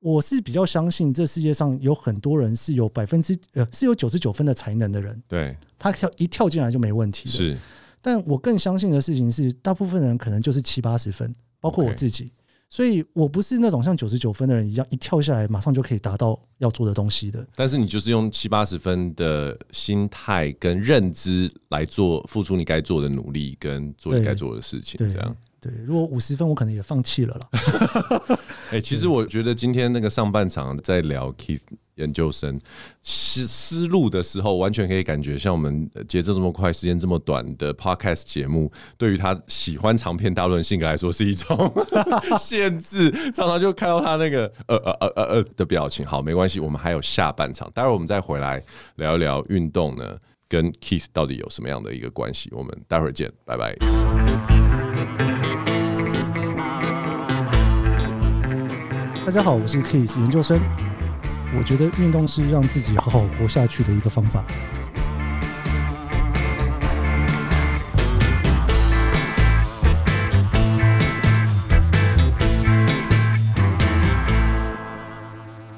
[0.00, 5.22] 我是比较相信，这世界上有很多人是有百分之呃是有九十九分的才能的人。
[5.28, 7.28] 对，他跳一跳进来就没问题。
[7.28, 7.54] 是，
[8.00, 12.32] 但我更相信的事情是，大部分人可能就是七八十分，包括我自己。
[12.68, 17.46] 所以我不是那种像九十九分的人一样，一跳下来马上就可以达到要做的东西的。
[17.54, 25.36] 但是你就是用七八十分的心态跟认知来做，付出你该做的努力，跟做你该做的事情，这样。
[25.58, 27.48] 对，如果五十分，我可能也放弃了啦。
[28.72, 31.60] 哎，其实我觉得今天那个上半场在聊 Keith
[31.96, 32.58] 研究生
[33.02, 41.72] 思思路的时候，完全可以感觉像我们节奏这么快、时间这么短的 Podcast 节目，对于他喜欢长篇大论性格来说是一种
[42.38, 43.10] 限制。
[43.32, 46.04] 常常就看到他那个呃呃呃呃呃的表情。
[46.06, 48.62] 好，没关系，我们还有下半场，待会儿我们再回来
[48.96, 50.16] 聊一聊运动呢，
[50.48, 52.50] 跟 Keith 到底有什么样的一个关系？
[52.52, 53.74] 我们待会儿见，拜拜。
[59.24, 60.60] 大家好，我是 Keith 研究生。
[61.56, 64.44] 我觉得运动是让自己好好活下去的一个方法。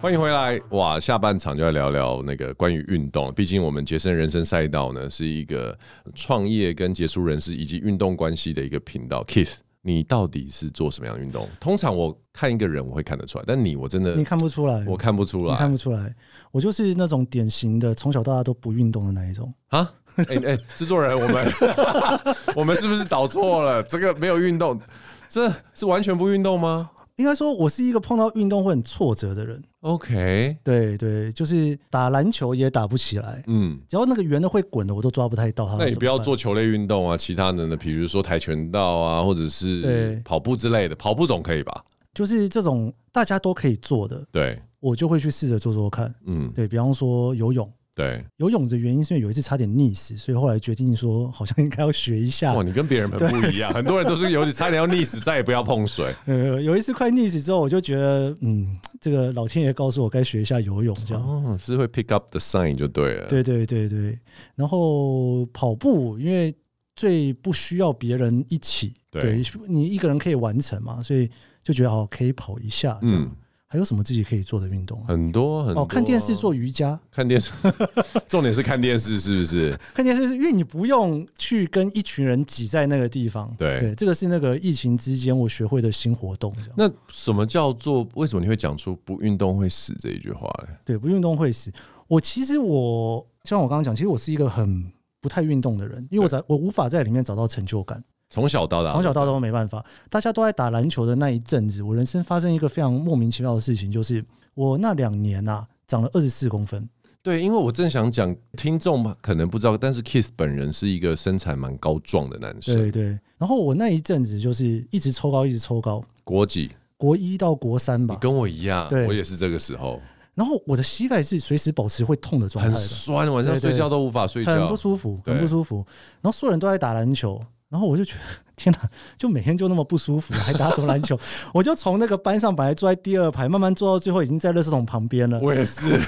[0.01, 0.99] 欢迎回来，哇！
[0.99, 3.33] 下半场就要聊聊那个关于运动。
[3.35, 5.79] 毕竟我们杰森人生赛道呢，是一个
[6.15, 9.23] 创业跟杰出人士以及运动关系的一个频道。
[9.25, 9.68] Kiss。
[9.83, 11.49] 你到底是做什么样的运动？
[11.61, 16.15] 通常我看一个人，我会看得出来，但你我真的你看不出来，我看不出来，看不出来。
[16.51, 19.93] 我就是那种典型的从小到大都不运动的那一种啊！
[20.17, 21.53] 哎哎，制作人，我们
[22.57, 23.83] 我们是不是找错了？
[23.85, 24.81] 这个没有运动，
[25.29, 26.91] 这是完全不运动吗？
[27.17, 29.63] 应该说，我是一个碰到运动会很挫折的人。
[29.81, 33.43] OK，对对，就是打篮球也打不起来。
[33.47, 35.77] 嗯，只要那个圆的会滚的，我都抓不太到它。
[35.77, 41.85] 那你不要做球类运动啊，其他的呢，比如说跆拳道啊，或者是跑步之类的，跑步总可以吧？
[42.13, 46.13] 就是这种大家都可以做的，对，我就会去试着做做看。
[46.27, 47.73] 嗯，对，比方说游泳。
[47.99, 52.55] 对，游泳的原因是因为有一次差点溺死，所以后来决定说好像应该要学一下。
[52.55, 56.15] 哇，你跟别人很不一样，很多人都是游泳差点要溺死，再也不要碰水。
[56.27, 61.21] 呃，有一次快溺死之后，我就觉得，嗯，这个老天爷告诉我该学一下游泳，这样。
[61.21, 63.27] 哦，是会 pick up the sign 就对了。
[63.27, 64.17] 对对对对，
[64.55, 66.55] 然后跑步，因为
[66.95, 71.29] 最不需要别人一起，对，对你一个人可以完成嘛，所以
[71.65, 73.29] 就觉得哦，可以跑一下，嗯。
[73.71, 74.99] 还有什么自己可以做的运动？
[75.05, 77.51] 很多很多、啊、哦，看电视做瑜伽，看电视，
[78.27, 79.79] 重点是看电视是不是？
[79.93, 83.55] 看电视是因为你不用去跟一群人挤在那个地方。
[83.59, 86.51] 对对，这个是那个疫情之间我学会的新活动。
[86.77, 88.09] 那什么叫做？
[88.15, 90.75] 为什么你会讲出“不运动会死”这一句话呢？
[90.85, 91.71] 对，不运动会死。
[92.07, 98.03] 我其实我像我刚刚讲，其实我是一个很不太运动的人，因为我在我无法在里面找到成就感。
[98.31, 99.85] 从小到大，从小到大都没办法。
[100.11, 104.23] 大家都在打篮球的那一阵子，我人生发生一个非常莫名其妙的事情，就是
[104.55, 106.89] 我那两年呐、啊，长了二十四公分。
[107.23, 112.77] 对，因为我正想讲，听众可能不知道，但是 Keith 本人是一个身材蛮高壮的男生。
[112.77, 113.19] 对对。
[113.37, 116.03] 然后我那一阵子就是一直抽高，一直抽高。
[116.25, 116.71] 国几？
[116.97, 118.15] 国一到国三吧。
[118.15, 120.01] 你跟我一样，对，我也是这个时候。
[120.35, 125.85] 然后我的膝盖是随时保持会痛的状态，很酸，晚上睡觉都无法睡觉，很不舒服，很不舒服。
[126.21, 127.41] 然后所有人都在打篮球。
[127.71, 128.21] 然后我就觉得
[128.57, 131.19] 天哪，就每天就那么不舒服，还打什么篮球？
[131.53, 135.39] 我就从那个班上本来坐在第二排，慢慢坐到最后，已经在垃圾桶旁边了。
[135.41, 136.01] 我也是，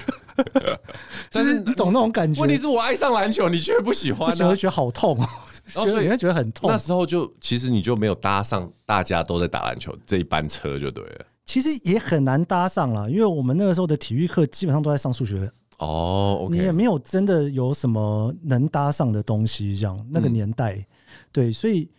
[1.30, 2.40] 但是你懂那种感觉？
[2.40, 5.28] 问题是我爱上篮球，你却不喜欢，啊，我觉得好痛哦。
[5.74, 6.70] 然后所以你会觉得很痛。
[6.70, 11.26] 那时候就其实你就没有搭上大家都在打篮球这一班车就对了。
[11.44, 20.74] 其实也很难搭上了，因为我们那个时候的体育课基本上都在上数学哦，okay，你也没有真的有什么能搭上的东西，这样那个年代。
[20.74, 20.84] 嗯
[21.32, 21.90] 对，所以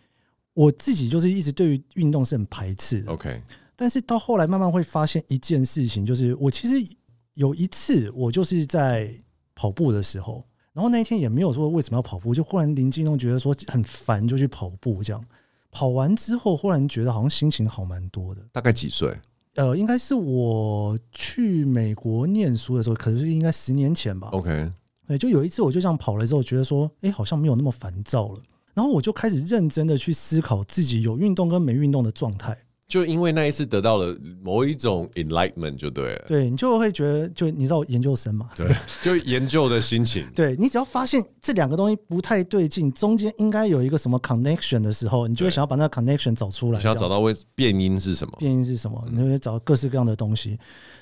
[0.54, 3.12] 我自己就是一直对于运动是很排斥的。
[3.12, 3.42] OK，
[3.74, 6.96] 但是到后来慢慢会发现一件事情，就是我其实
[7.34, 9.10] 有一次我就是在
[9.54, 15.02] 跑步的时候，然后那一天也没有说为什么要跑步，就忽然灵机一动，觉得说很烦，就去跑步。
[15.02, 15.24] 这样
[15.70, 18.42] 跑完之后，忽然觉得好像心情好蛮多的。
[18.52, 19.16] 大概几岁？
[19.54, 24.28] 呃，应该是我去美国念书的时候，可能是应该十年前吧。
[24.32, 24.72] OK，
[25.06, 28.40] 对，就有一次我就这样跑了之后，觉得说，哎，好像没有那么烦躁了。
[28.74, 32.56] 然后我就开始认真的去思考自己有运动跟没运动的状态，
[32.88, 38.66] 就因为那一次得到了某一种 enlightenment 就对了，对，你就会觉得，就你知道研究生嘛，对，
[39.02, 50.58] 就研究的心情， 对，你只要发现这两个东西不太对劲，中间应该有一个什么 connection 的时候，你就会想要把那个 connection 找出来，想要找到为变因是什么，变因是什么，你就会找各式各样的东西。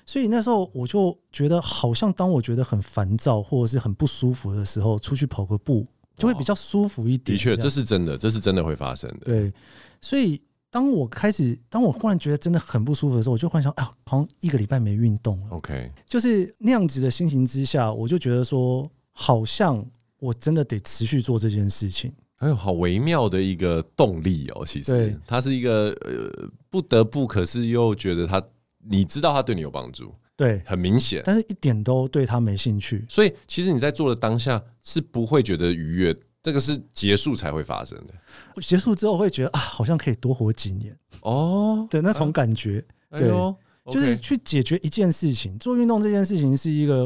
[0.07, 5.85] 所以那时候我就觉得，好像当我觉得很烦躁或者是很不舒服的时候，出去跑个步。
[6.21, 7.37] 就会比较舒服一点。
[7.37, 9.25] 的确，这是真的，这是真的会发生的。
[9.25, 9.53] 对，
[10.01, 15.47] 所以当我开始，当我忽然觉得真的很不舒服的时候，我就幻想啊，好像一个礼拜没运动了。
[15.51, 19.85] OK，就是那样子的心情之下，我就觉得说，好像
[20.19, 22.13] 我真的得持续做这件事情。
[22.39, 28.43] 哎呦好微妙的一个动力哦，其实它是一个呃不得不，可是又觉得它，
[28.89, 30.15] 你知道它对你有帮助。
[30.37, 33.05] 对，很明显，但是一点都对他没兴趣。
[33.11, 38.61] 所以其实你在做的当下是不会觉得愉悦，这个是结束才会发生的。
[38.61, 42.85] 结束之后会觉得啊，好像可以多活几年哦的那种感觉。
[43.11, 43.57] 啊、对、哎，
[43.91, 47.05] 就是去解决一件事情，做运动这件事情是一个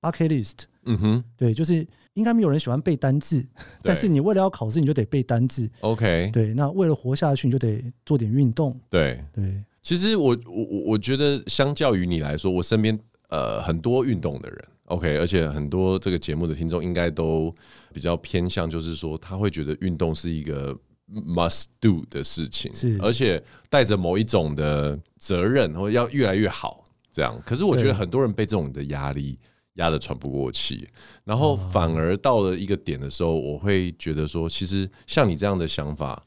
[0.00, 0.64] bucket list。
[0.84, 3.46] 嗯哼，对，就是应该没有人喜欢背单字，
[3.82, 5.70] 但是你为了要考试，你就得背单字。
[5.80, 8.78] OK，对，那为了活下去，你就得做点运动。
[8.88, 9.64] 对对。
[9.82, 17.52] 其实我我我我觉得，相较于你来说，我身边呃很多运动的人，OK，而且很多这个节目的听众应该都
[17.92, 20.76] 比较偏向，就是说他会觉得运动是一个
[21.08, 27.34] must do 的事情，是，而且带着某一种的责任，或要越来越好这样。
[27.44, 29.38] 可是我觉得很多人被这种的压力
[29.74, 30.86] 压得喘不过气，
[31.24, 36.22] 然后反而到了一个点的时候，我会觉得说，其实像你这样的想法。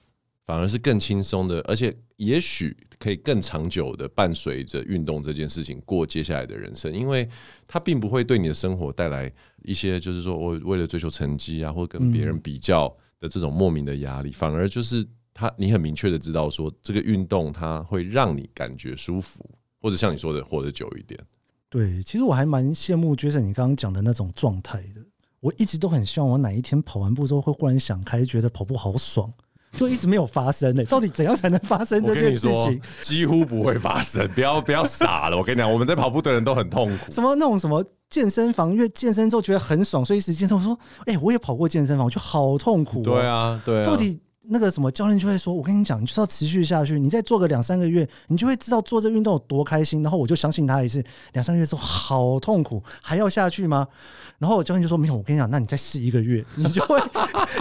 [0.45, 7.27] 反而是更轻松的，而且也许可以更长久的伴随着运动这件事情过接下来的人生，因为
[7.67, 9.31] 它并不会对你的生活带来
[9.63, 12.87] 一些，就是说我为了追求成绩啊，或跟别人比较
[13.19, 19.49] 的这种莫名的压力，反而就是它你很明确的知道说，这个运动它会让你感觉舒服，
[19.81, 21.19] 或者像你说的活得久一点。
[21.69, 25.01] 对，其实我还蛮羡慕 Jason 你刚刚讲的那种状态的。
[25.39, 29.33] 我一直都很希望我哪一天跑完步之后会忽然想开，觉得跑步好爽。
[29.73, 30.85] 就一直没有发生呢、欸？
[30.85, 32.81] 到底怎样才能发生这件事情？
[33.01, 34.27] 几乎不会发生。
[34.29, 37.11] 不要不要傻了，我跟你讲，我们在跑步的人都很痛苦。
[37.11, 40.55] 什么那种什么健身房，因为健身之后觉得很爽，所以一直健身。
[40.55, 43.03] 我说，哎、欸，我也跑过健身房，我觉得好痛苦、喔。
[43.03, 43.83] 对啊，对啊。
[43.83, 51.01] 到底那个什么教练就会说：“我跟你讲，你就是要持续下去，你再做个两三个月，你就会知道做这运动有多开心。”然后我就相信他一次，
[51.31, 53.87] 两三个月之后好痛苦，还要下去吗？
[54.39, 57.01] 然后我教练就说：“没有，我跟你讲，那你再试一个月，你就会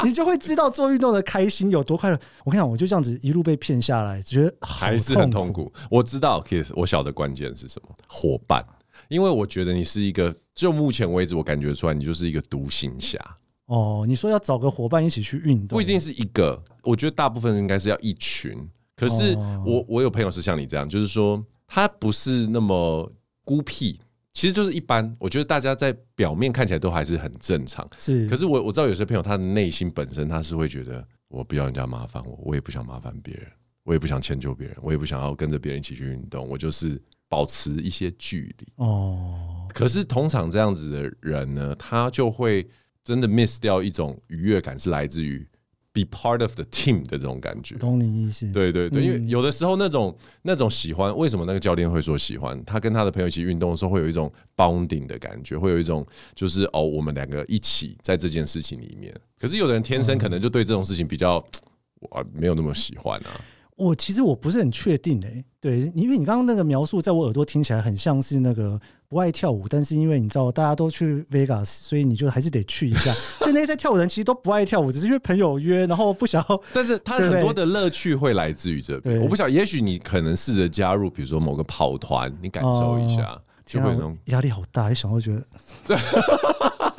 [0.03, 5.73] 你就会知道做运动的开心有多快乐。”我跟你讲，我就这样子一路被骗下来，觉得还是很痛苦。
[5.89, 7.95] 我知道，Kiss，我晓得关键是什么？
[8.09, 8.65] 伙伴，
[9.09, 13.19] 因为我觉得你是一个，就目前为止我感觉出来，你就是一个独行侠。
[13.67, 16.63] 哦，你说要找个伙伴一起去运动，不一定是一个。
[16.83, 18.57] 我觉得大部分应该是要一群。
[18.95, 23.11] 可是我我有朋友是像你这样，就是说他不是那么
[23.45, 23.99] 孤僻，
[24.33, 25.17] 其实就是一般。
[25.19, 27.89] 我觉得大家在表面看起来都还是很正常。
[27.99, 33.47] 是，可是我我知道有些朋友他的内心本身他是会觉得，我不要人家麻烦我，我也不想麻烦别人，
[33.85, 38.67] 我也不想迁就别人，我也不想要跟着别人一起去运动，我就是保持一些距离。
[38.77, 42.69] 哦，可是通常这样子的人呢，他就会。
[43.05, 45.47] 真的 miss 掉一种愉悦感，是来自于
[45.93, 47.77] be part of the team 的这种感觉。
[47.77, 48.51] 懂你意思？
[48.53, 52.63] 对对对，因为有的时候那种那种喜欢，为什么那个教练会说喜欢？
[52.65, 59.15] 他跟他的朋友一起运动的时候，会有一种 bonding 的感觉，会有一种就是哦，我们两个一起在这件事情里面。
[59.39, 61.45] 可是有的人天生可能就对这种事情比较，
[62.01, 63.41] 我没有那么喜欢啊。
[63.83, 68.81] 我其实我不是很确定诶、欸，对，因为你刚刚那个描述，在我耳朵听起来很像是那个。
[69.09, 73.13] 不爱跳舞，但是因为你知道大家都去 Vegas，所以你就还是得去一下。
[73.41, 76.63] 所以那些在跳舞的人其实都不爱跳舞，只是因为朋友约，然后不想要。
[76.73, 79.21] 但是他很多的乐趣会来自于这边。
[79.21, 84.91] 我不晓得，也许你可能试着加入，比如说某个跑团，你感受一下，哦、就会那种压力好大。
[84.91, 85.39] 一想到觉
[85.87, 85.99] 得，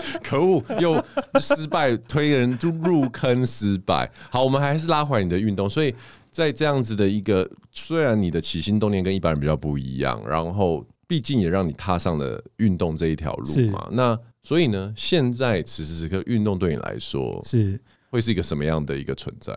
[0.22, 1.04] 可恶，又
[1.40, 4.10] 失败，推人就入坑失败。
[4.30, 5.68] 好，我们还是拉回来你的运动。
[5.68, 5.94] 所以
[6.30, 10.84] 在这样子的一个，虽然你的起心动念跟一般人比较不一样，然后。
[11.08, 17.80] 毕竟也让你踏上了运动这一条路嘛，那所以呢，现在此时此刻运动对你来说是
[18.10, 19.56] 会是一个什么样的一个存在？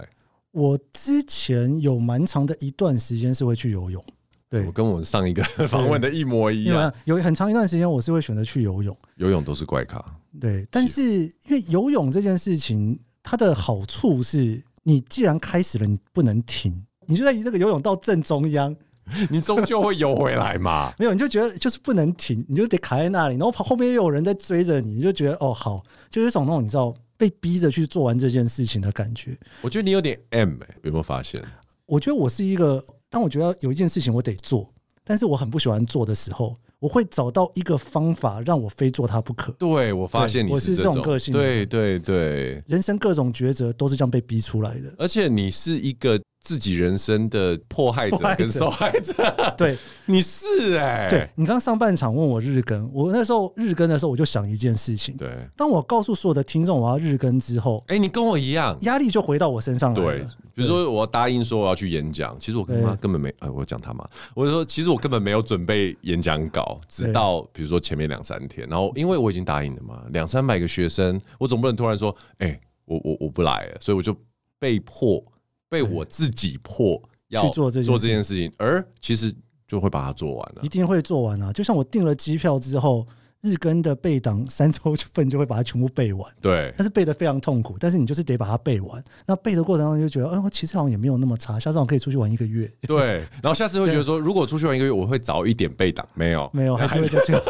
[0.51, 4.05] 我之前有蛮长的一段时间是会去游泳，
[4.49, 10.03] 对，我跟我们上一个访问的一模一样，有很长一段时间我是会选择去游泳，游泳都是怪咖，
[10.39, 18.75] 对，但是因为游泳这件事情，它的好处是你既然开始了，你不能停，你就在这个游泳到正中央。
[19.31, 20.93] 你终究会游回来嘛？
[20.99, 29.35] 没有，你就觉得就是不能停，你就得卡在那里，然后后面又有人在追着你，你就觉得哦好，就有一种那种你知道被逼着去做完这件事情的感觉。
[29.61, 30.51] 我觉得你有点 M
[30.83, 31.43] 有没有发现？
[31.87, 34.71] 我觉得我是一个，当我觉得有一件事情我得做，
[35.03, 39.51] 但是我很不喜欢做的时候，我会找到一个方法让我非做它不可。
[39.53, 46.19] 对，我发现你是我是这种个性，对对对，人生各种抉择都是这样被逼出来的，而且你是一个。
[46.41, 49.13] 自己人生的迫害者跟受害者，
[49.57, 60.11] 对，你是哎，对你刚上半场问我日更，我那时候日更的时候，我就想一件事情，对，当我告诉所有的听众我要日更之后，哎，你跟我一样，压力就回到我身上来了。
[60.11, 60.25] 对，
[60.55, 74.15] 比如说我要答应说我要去演讲，其实我跟他根本没，哎，我讲他妈，我就说其实我根本没有准备演讲稿，直到比如说前面两三天，然后因为我已经答应了嘛，两三百个学生，我总不能突然说，哎，我我我不来了，所以我就
[74.57, 75.21] 被迫。
[75.69, 79.33] 被我自己迫要去做这做这件事情，而其实
[79.67, 81.53] 就会把它做完了，一定会做完啊！
[81.53, 83.07] 就像我订了机票之后，
[83.41, 86.27] 日更的背档三周 份就会把它全部背完。
[86.41, 89.03] 对，但是背的非常痛苦，但是你就是得把它背完。
[89.27, 92.69] 那背的过程当中就觉得，哎，我其实好像也没有那么差，下次我可以出去玩一个月。
[92.81, 96.03] 对，然后下次会觉得说， 如果出去玩一个月，我会早一点背档。
[96.15, 97.41] 没有，没有，还是会这样。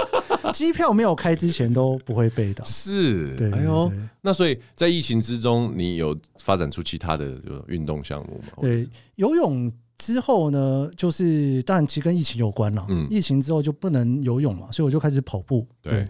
[0.53, 8.57] 机票没有开之前都不会被的，是，对，哎呦，那所以在疫情之中，你有发展出其他的运动项目吗？
[8.61, 15.67] 对，游泳之后呢，就是当然其实跟疫情有关了，嗯，疫情之后就不能游泳嘛，所以我就开始跑步。
[15.81, 16.07] 对，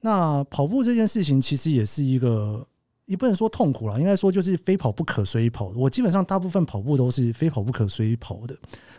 [0.00, 2.66] 那跑步这件事情其实也是一个，
[3.06, 5.68] 也不能说痛苦了，应该说就是非跑不可，所以跑。
[5.76, 8.56] 我基本上大部分跑步都是非跑不可，所以跑的。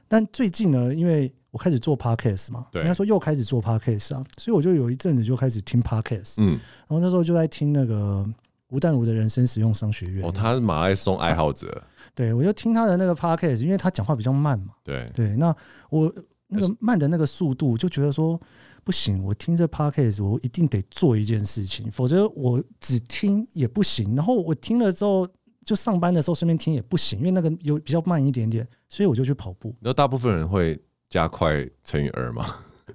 [0.08, 6.52] 但最近呢，因为我开始做 podcast 嘛，对，应该说又开始做 podcast 啊，所以我就有一阵子就开始听 podcast，嗯，
[6.88, 8.26] 然后那时候就在听那个
[8.70, 10.26] 吴淡如的人生实用商学院。
[10.26, 11.84] 哦，他是马拉松爱好者，
[12.16, 15.54] 对，我就听他的那个 podcast，因为他讲话比较慢嘛，对对，那
[15.90, 16.10] 我
[16.48, 18.40] 那个慢的那个速度就觉得说
[18.86, 24.16] 不行，我听这 podcast 我一定得做一件事情，否则我只听也不行。
[24.16, 25.28] 然后我听了之后，
[25.66, 29.76] 就上班的时候顺便听也不行，因为那个有比较慢一点点，所以我就去跑步。
[29.82, 30.82] 然后大部分人会。
[31.12, 32.46] 加快乘以二吗？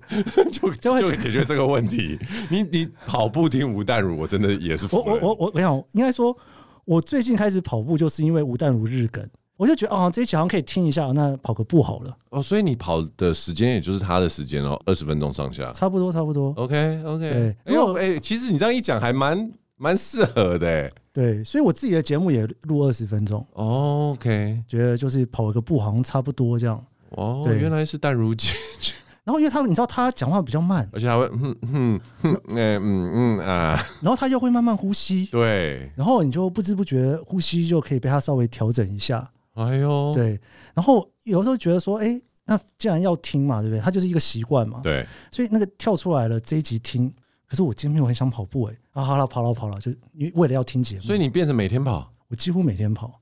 [0.50, 2.18] 就就会解决这个问题。
[2.50, 5.04] 你你跑步听吴淡如，我真的也是服了。
[5.04, 6.36] 我我我我想应该说，
[6.84, 9.22] 我最近开始跑步就是因为吴淡如日更，
[9.56, 12.16] 我就觉得哦，这一期好像可以听一下，那跑个步好了。
[12.30, 16.54] 哦，所以你跑的时间也就是他的时间哦，二十分钟上下，差不多差不多。
[16.56, 20.90] OK OK，对，因为哎，其实你这样一讲还蛮蛮适合的。
[21.12, 23.44] 对，所以我自己的节目也录二十分钟。
[23.54, 26.82] 哦，OK，觉得就是跑个步好像差不多这样。
[27.10, 28.50] 哦，对，原来是淡如姐。
[29.24, 39.28] 然后因为他，你知道他讲话比较慢，而且还会嗯嗯嗯嗯嗯啊，然后他又会慢慢呼吸，对，然后你就不知不觉呼吸就可以被他稍微调整一下。
[39.54, 40.38] 哎呦，对，
[40.74, 43.80] 然后有时候觉得说，哎，那既然要听嘛，对不对？
[43.80, 47.12] 他就是一个习惯嘛，对，所以那个跳出来了这一集听。
[47.48, 53.20] 可是我今天没有很想跑步哎、欸，啊好了跑了跑了，就因为为了要听节目，所以你变成每天跑，我几乎每天跑。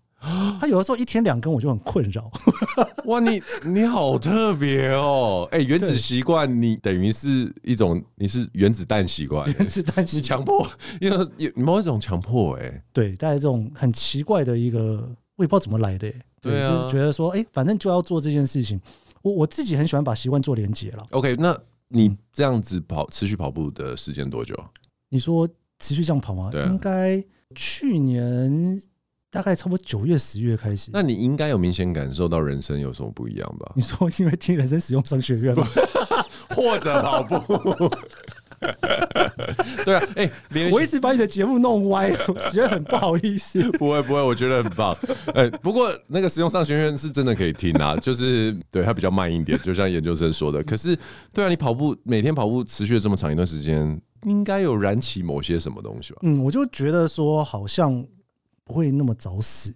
[0.61, 2.31] 他有的时候一天两更，我就很困扰。
[3.05, 5.49] 哇，你 你好特别哦！
[5.51, 10.67] 哎、欸，原子习惯，你等于是一种，你是原子弹习惯，原子弹你强迫，
[11.01, 18.81] 因为有某一种强迫、欸，哎，对，带来这种很奇怪的一个，我也不知道怎么来的、欸，对，就是觉得说，哎、欸，反正就要做这件事情。
[19.23, 21.07] 我我自己很喜欢把习惯做连结了。
[21.11, 21.59] OK，那。
[21.89, 24.53] 你这样子跑持续跑步的时间多久？
[25.11, 25.47] 你说
[25.79, 26.51] 持续这样跑吗？
[26.67, 27.23] 应该
[27.55, 28.83] 去年
[29.35, 30.91] 大概差不多九月十月开始。
[30.93, 33.73] 那你应该有明显感受到人生有什么不一样吧？
[33.75, 35.67] 你说因为听人生使用商学院吗？
[36.55, 37.91] 或者跑步？
[39.85, 43.61] 对啊，哎、欸，我一直把你的节目弄歪，我觉得很不好意思。
[43.73, 44.97] 不会不会，我觉得很棒。
[45.35, 50.63] 哎、欸，不过那个实用商学院是真的可以听啊，就是对它比较慢一点，就像研究生说的。
[50.63, 50.97] 可是，
[51.33, 56.21] 对啊，你跑步每天跑步持续了这么长一段时间，应该有燃起某些什么东西吧？
[56.23, 58.03] 嗯，我就觉得说好像
[58.65, 59.75] 不会那么早死，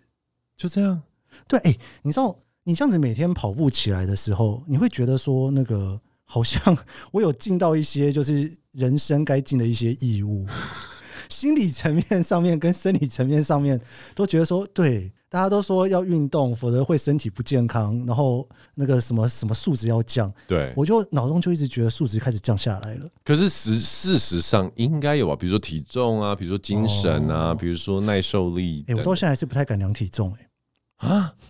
[0.56, 1.02] 就这样。
[1.46, 6.00] 对，哎、欸，你知道你这样子每天跑步起来的时候，你会觉得说那个。
[6.30, 6.76] 好像
[7.10, 10.46] 我有尽到一些就是人生该尽的一些义务，
[11.30, 13.80] 心理层面上面跟生理层面上面
[14.14, 23.08] 都觉得说，对，大家都说要运动，否则会身体不健康，然后那个什么什么数值要降，对，我就脑中就一直觉得数值开始降下来了。
[23.24, 28.84] 可是实事实上应该有啊，比如说体重啊，比如说精神啊，比如说耐受力。
[28.88, 31.34] 哎，我到现在还是不太敢量体重，哎，啊。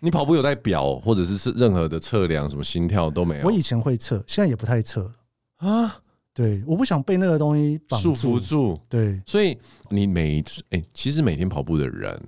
[0.00, 3.46] 你跑步有带表，或者是是任何的测量，什么心跳都没有。
[3.46, 5.10] 我以前会测，现在也不太测
[5.56, 5.96] 啊。
[6.34, 8.78] 对，我不想被那个东西束缚住。
[8.86, 9.56] 对，所以
[9.88, 12.20] 你每哎、欸，其实每天跑步的人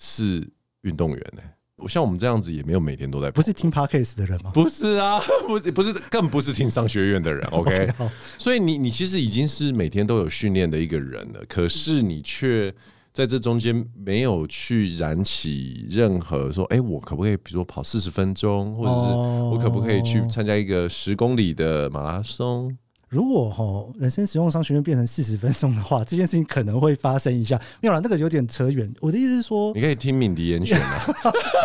[0.00, 1.88] 是运动员呢、欸。
[1.88, 3.30] 像我们这样子也没有每天都在。
[3.30, 4.50] 不是听 Podcast 的人吗？
[4.52, 7.42] 不是啊， 不是不是，更不是听商学院的人。
[7.52, 12.74] OK，, okay 所以你你其实已经是每天都有训练的一个人了，可是你却。
[13.12, 19.08] 在这中间没有去燃起任何说，哎，我可不可以，比如说跑四十分钟，或者是
[19.52, 22.70] 我可不可以去参加一个十公里的马拉松？
[23.10, 27.60] 如果哈人生实用商学院变成四十分钟的话，这件事情可能会发生一下。
[27.80, 28.88] 没有啦，那个有点扯远。
[29.00, 31.04] 我的意思是说，你可以听敏迪严选啊。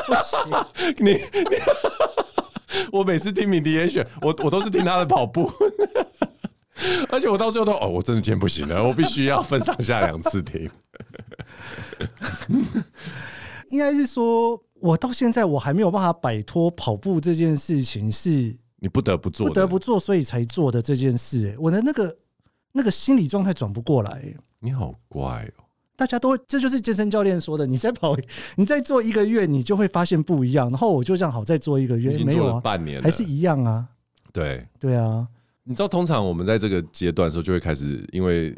[0.08, 0.42] 不行，
[0.98, 1.20] 你，你
[2.92, 5.52] 我每次听敏迪严选，我我都是听他的跑步。
[7.10, 10.68] 而且我到最后都哦，我真的今天不行了，我必须要分上下两次听。
[13.70, 18.56] 应该是说，我到现在我还没有办法摆脱跑步这件事情，是
[18.86, 21.48] 你不得不做、不得不做，所以才做的这件事。
[21.48, 22.16] 哎，我的那个
[22.72, 24.24] 那个心理状态转不过来。
[24.60, 25.66] 你好怪哦！
[25.96, 28.16] 大家都这就是健身教练说的，你再跑，
[28.56, 30.70] 你再做一个月，你就会发现不一样。
[30.70, 33.88] 然后我就这样好再做一个月，没有啊，半年还是一样啊。
[34.32, 35.28] 对对啊。
[35.64, 38.56] 你知道，通常我们在这个阶段的时候，就会开始，因为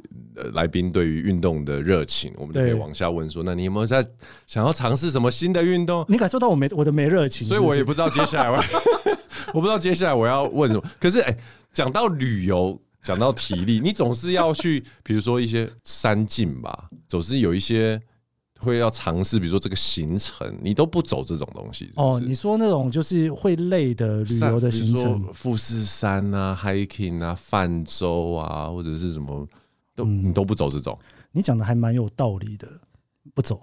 [0.51, 4.05] 来宾对于运动的热情，我们就可以往下问说：那你有没有在
[4.45, 6.03] 想要尝试什么新的运动？
[6.09, 8.61] 你感受到我没我的没热情，所以我也不知道接下来
[9.53, 10.83] 我，不知道接下来我要问什么。
[10.99, 11.37] 可是，哎，
[11.73, 18.01] 讲到旅游，讲到体力，你总是要去，比如说一些山径吧，总是有一些。
[18.59, 21.93] 会要尝试，比如说这个行程，你都不走这种东西是是？
[21.97, 29.47] 哦，你说那种就是会累的旅游的行程，富士山啊、hiking 啊、泛舟啊，或者是什么，
[29.93, 30.97] 都、嗯、你都不走这种。
[31.31, 32.67] 你讲的还蛮有道理的，
[33.35, 33.61] 不走，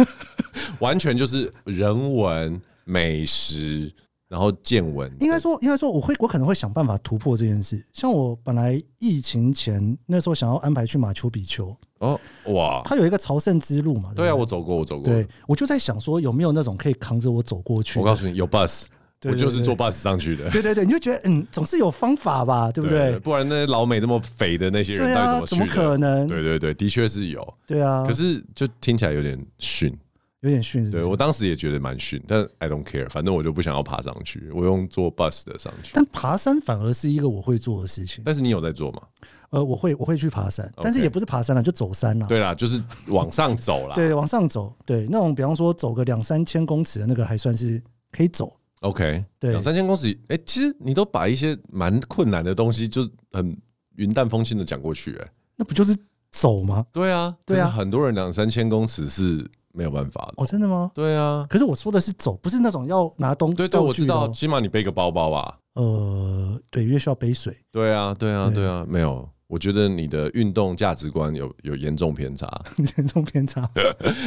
[0.80, 3.92] 完全就是人文美食，
[4.28, 5.10] 然后见闻。
[5.20, 7.84] 应该说，应该说，我会，我可能会想办法突破这件事。
[7.92, 11.76] 像我本来疫情前那时候想要安排去马丘比丘。
[11.98, 12.82] 哦哇！
[12.84, 14.12] 它有一个朝圣之路嘛？
[14.14, 15.04] 对啊，我走过，我走过。
[15.10, 17.98] 对，我就在想说，有没有那种可以扛着我走过去？
[17.98, 18.82] 我告诉你，有 bus，
[19.24, 20.50] 我就是坐 bus 上去的。
[20.50, 23.18] 对对对，你就觉得嗯，总是有方法吧，对不对？
[23.20, 25.06] 不然那些老美那么肥的那些人？
[25.46, 26.28] 怎么可能？
[26.28, 27.54] 对对对，的确是有。
[27.66, 29.96] 对啊，可是就听起来有点逊，
[30.40, 30.90] 有点逊。
[30.90, 35.92] 对，我当时也觉得蛮逊，但 I don't care，反正我就不想要爬上去，我用坐 bus 的上去。
[35.94, 38.22] 但爬山反而是一个我会做的事情。
[38.24, 39.02] 但是你有在做吗？
[39.50, 42.26] 呃，我会我会去爬山，但是也不是爬山了，就走山了。
[42.26, 43.94] 对啦，就是往上走啦。
[43.96, 44.74] 对，往上走。
[44.84, 47.80] 对，那种比方说走个两三千公尺的那个还算是
[48.10, 48.52] 可以走。
[48.80, 53.56] OK，对，两三千公尺，哎、欸，其实你都把一些蛮困难的东西就很
[53.94, 55.96] 云淡风轻的讲过去、欸，哎，那不就是
[56.30, 56.84] 走吗？
[56.92, 60.34] 对啊，对啊，很多人两三千公尺是没有办法的。
[60.38, 60.90] 哦，真的吗？
[60.94, 63.54] 对啊，可是我说的是走，不是那种要拿东西。
[63.54, 65.58] 对对，我知道，起码你背个包包吧。
[65.74, 67.54] 呃，对，因为需要背水。
[67.70, 69.28] 对啊，对啊，对啊，没有。
[69.48, 72.50] 我觉得你的运动价值观有有严重偏差，
[72.98, 73.62] 严重偏差。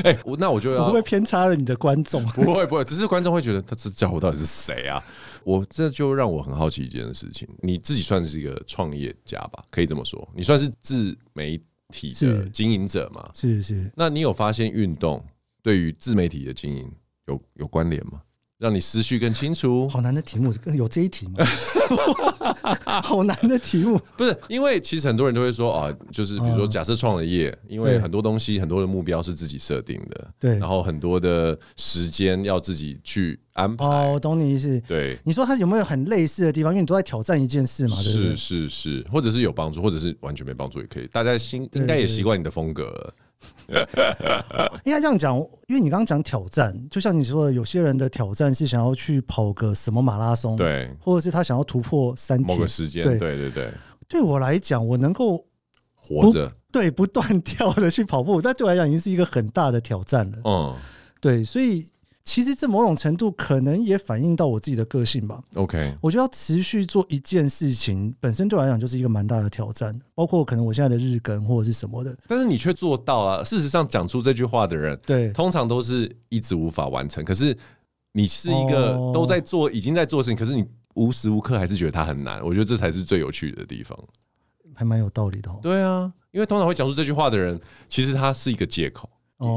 [0.06, 2.26] 哎、欸，我那我就要我会不会偏差了你的观众？
[2.32, 5.04] 不会不会，只是观众会觉得他这家伙到底是谁啊？
[5.44, 9.62] 我这就让我很好奇一件事情，你自己算是一个创业家吧？
[9.70, 11.62] 可以这么说，你算是自媒
[11.94, 13.30] 体的经营者吗？
[13.36, 13.92] 是是，是。
[13.98, 15.22] 那你有发现运动
[15.62, 16.92] 对于自媒体的经营
[17.28, 18.22] 有有关联吗？
[18.58, 19.88] 让你思绪更清楚。
[19.88, 21.46] 好难的题目，有这一题吗？
[23.02, 33.86] 好难的题目，不是因为其实很多人都会说啊，就是比如说假设创了业，因为很多东西很多的目标是自己设定的，对，然后很多的时间要自己去安排。
[33.86, 34.78] 哦，我懂你意思。
[34.82, 36.74] 对，你说他有没有很类似的地方？
[36.74, 41.08] 因为你都在挑战一件事嘛，是是是，或者是有帮助，或者是完全没帮助也可以。
[41.08, 43.14] 大家心应该也习惯你的风格了。
[44.84, 45.38] 应该这样讲，
[45.68, 53.72] 因为你刚刚讲挑战，就像你说的，有些人的挑战是想要去跑个什么马拉松，对，或者是他想要突破三某个时间，对对对对。
[54.08, 55.46] 对我来讲，我能够
[55.94, 60.38] 活着，对，不断 跳的去跑步，但对我来讲已经是一个很大的挑战了。
[60.44, 60.76] 嗯，
[61.22, 61.86] 对，所以。
[62.30, 65.42] 其实这某种程度可能也反映到我自己的个性吧。
[65.56, 70.00] OK，我觉得要持续做一件事情，本身对我来讲就是一个蛮大的挑战。
[70.14, 73.44] 包括可能我现在的日更或者是什么的，但是你却做到了。
[73.44, 77.26] 事实上，讲出这句话的人，对，通常都是一直无法完成。
[77.26, 77.58] 可是
[78.12, 80.64] 你是一个都在做，已经在做事情，可是你
[80.94, 82.46] 无时无刻还是觉得它很难。
[82.46, 83.98] 我觉得这才是最有趣的地方，
[84.76, 85.50] 还蛮有道理的。
[85.64, 89.10] 对啊，因为通常会讲出这句话的人，其实他是一个借口，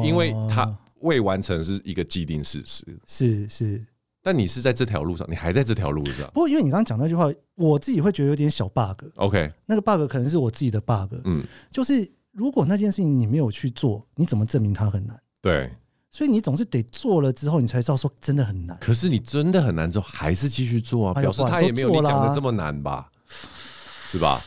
[0.03, 0.75] 因为他。
[1.03, 3.87] 未完成是一个既定事实，是是，
[4.23, 6.27] 但你是在这条路上，你还在这条路上。
[6.33, 9.05] 不过，因为你刚刚讲那句话，我自己会觉得有点小 bug。
[9.17, 11.15] OK，那个 bug 可能是我自己的 bug。
[11.25, 15.21] 嗯，就是如果那件事情你没有去做，你怎么证明它很难？
[15.41, 15.73] 对，
[16.11, 18.79] 所以你总是得做了之后，你才知道说真的很难。
[18.81, 23.11] 可是你真的很难之后，还是继续做啊，表示他也没有你讲的这么难吧？
[23.27, 24.41] 是吧？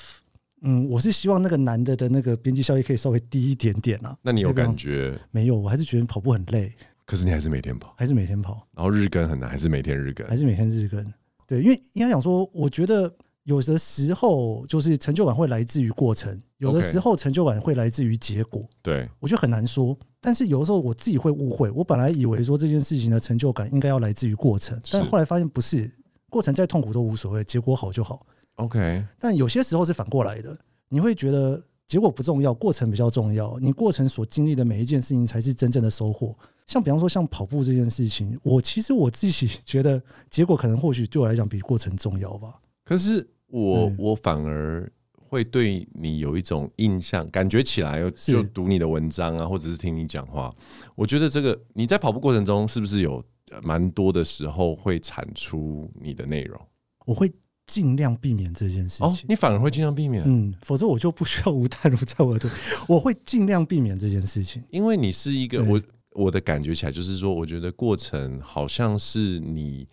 [0.61, 4.17] 嗯，我是希望那个男的的那个边际效益可以稍微低一点点啊。
[4.21, 5.19] 那你有感觉？
[5.31, 6.73] 没有，我还是觉得跑步很累。
[7.05, 8.67] 可是你还是每天跑，还是每天跑。
[8.73, 11.13] 然后日更很难，还是每天日更，还是每天日更。
[11.45, 18.67] 对，因为应该讲说，我觉得有的时候就是成就感会来自于过程，有的时候成就感会来自于结果。
[18.81, 19.95] 对，我觉得很难说。
[20.19, 25.87] 但是有的时候我自己会误会，我本来以为说这件事情的成就感应该要来自于过程，但后来发现不是，
[26.31, 28.25] 过程再痛苦都无所谓，结果好就好。
[28.55, 30.57] OK，但有些时候是反过来的。
[30.87, 33.57] 你会觉得结果不重要，过程比较重要。
[33.59, 36.33] 你过程所经历的每一件事情才是真正的收获。
[36.67, 42.59] 像比方说，像跑步这件事情，我其实我自己觉得结果可能或许对我来讲比过程重要吧。
[42.85, 50.53] 可是我我反而会对你有一种印象，感觉起来就读你的文章啊，或者是听你讲话，
[50.95, 53.21] 我觉得这个你在跑步过程中是不是有
[53.63, 56.61] 蛮多的时候会产出你的内容？
[57.05, 57.29] 我会。
[57.67, 59.07] 尽量避免这件事情。
[59.07, 62.49] 哦，你反而会尽量避免，嗯，否则我就不需要吴淡如在我的，
[62.87, 69.87] 我会尽量避免这件事情，因为你是一个我我的感觉起来就是说，我觉得过程好像是你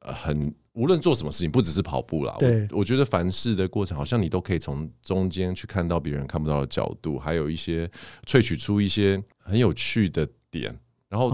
[0.00, 7.90] 很无论做什么事情，不只是跑步啦，对，我觉得凡事的过程，好像你都可以从中间去看到别人看不到的角度，还有一些
[8.26, 10.72] 萃取出一些很有趣的点，
[11.08, 11.30] 然后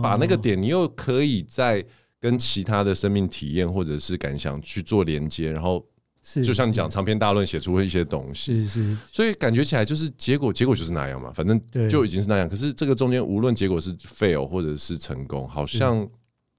[0.00, 1.84] 把那个点，你又可以在。
[2.20, 5.84] 跟其他的生命体验或者是感想去做连接，然后
[6.22, 11.58] 就像你讲长篇大论写出一些东西，是是，所以感觉起来就是结果，结果就是那样嘛，反正
[11.88, 12.46] 就已经是那样。
[12.46, 16.06] 可是这个中间无论结果是 fail 或者是成功，好像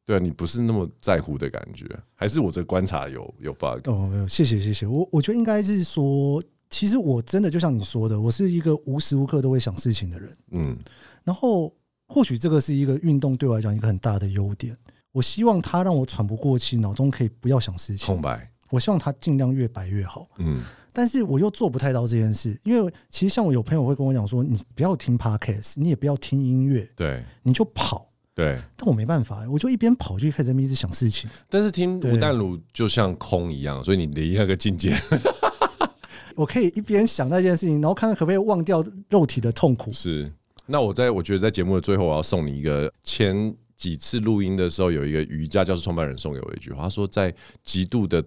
[0.04, 1.86] 对啊，你不是那么在乎的感觉，
[2.16, 3.88] 还是我这观察有有 bug？
[3.88, 4.88] 哦，没有，谢谢谢谢。
[4.88, 10.76] 我我觉得应该是说，其实我真的就像你说的，我是一个无时无刻都会想事情的人，嗯，
[11.24, 11.72] 然后
[12.08, 14.76] 或许这个是一个运动对我来讲一个很大的优点。
[15.12, 18.50] 我希望他让我喘不过气，脑中可以不要想事情，空白。
[18.70, 20.26] 我希望他尽量越白越好。
[20.38, 28.08] 嗯，但是我又做不太到这件事，因为其实像我有朋友会跟我讲说，你不要听 podcast，你也不要听音乐，对，你就跑。
[28.34, 31.30] 对，但我没办法，我就一边跑就开始一直想事情。
[31.50, 34.96] 但是听吴淡如就像空一样，所以你离那个境界，
[36.38, 39.92] 我可以一边想那件事情，然后看看可不可以忘掉肉体的痛苦。
[39.92, 40.32] 是，
[40.66, 43.54] 那我在我觉得在节目的最后，我要送你一个前。
[43.82, 48.24] 几次录音的时候，有一个瑜伽教室创办人送给我一句话，他说：“在极度的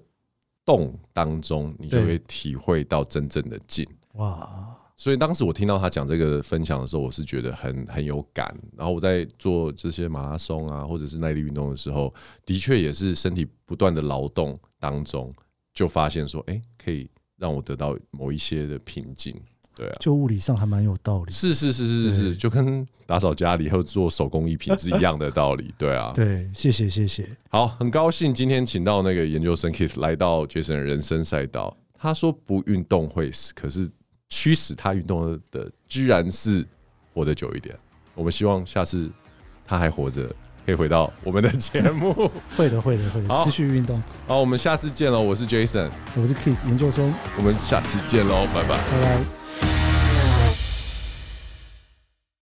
[0.64, 4.76] 动当中，你就会体会到真正的静。”哇！
[4.96, 8.52] 所以当时我听到他讲这个分享的时候，我是觉得很很有感。
[8.76, 12.12] 然后我在做这些马拉松啊，或者是耐力运动的时候，
[12.44, 15.32] 的确也是身体不断的劳动当中，
[15.72, 19.40] 就发现说：“哎，可以让我得到某一些的平静。”
[19.74, 21.32] 对啊，就物理上还蛮有道理。
[21.32, 25.74] 是是是是是，对就跟打扫家里或做手工艺品是一样的道理。
[25.76, 27.28] 对啊， 对，谢谢谢谢。
[27.48, 31.76] 好，很高兴今天请到那个研究生 Keith 来到 Jason 的人生赛道。
[31.98, 33.90] 他说不运动会死，可是
[34.28, 36.66] 驱使他运动的居然是
[37.12, 37.74] 活得久一点。
[38.14, 39.10] 我们希望下次
[39.66, 40.30] 他还活着。
[40.66, 42.14] 可以回到我们的节目，
[42.56, 44.02] 会的，会的，会的，持续运动。
[44.26, 45.20] 好，我们下次见喽！
[45.20, 49.43] 我是 Jason，我是 Keith 研究生，我们下次见喽，拜拜，拜拜。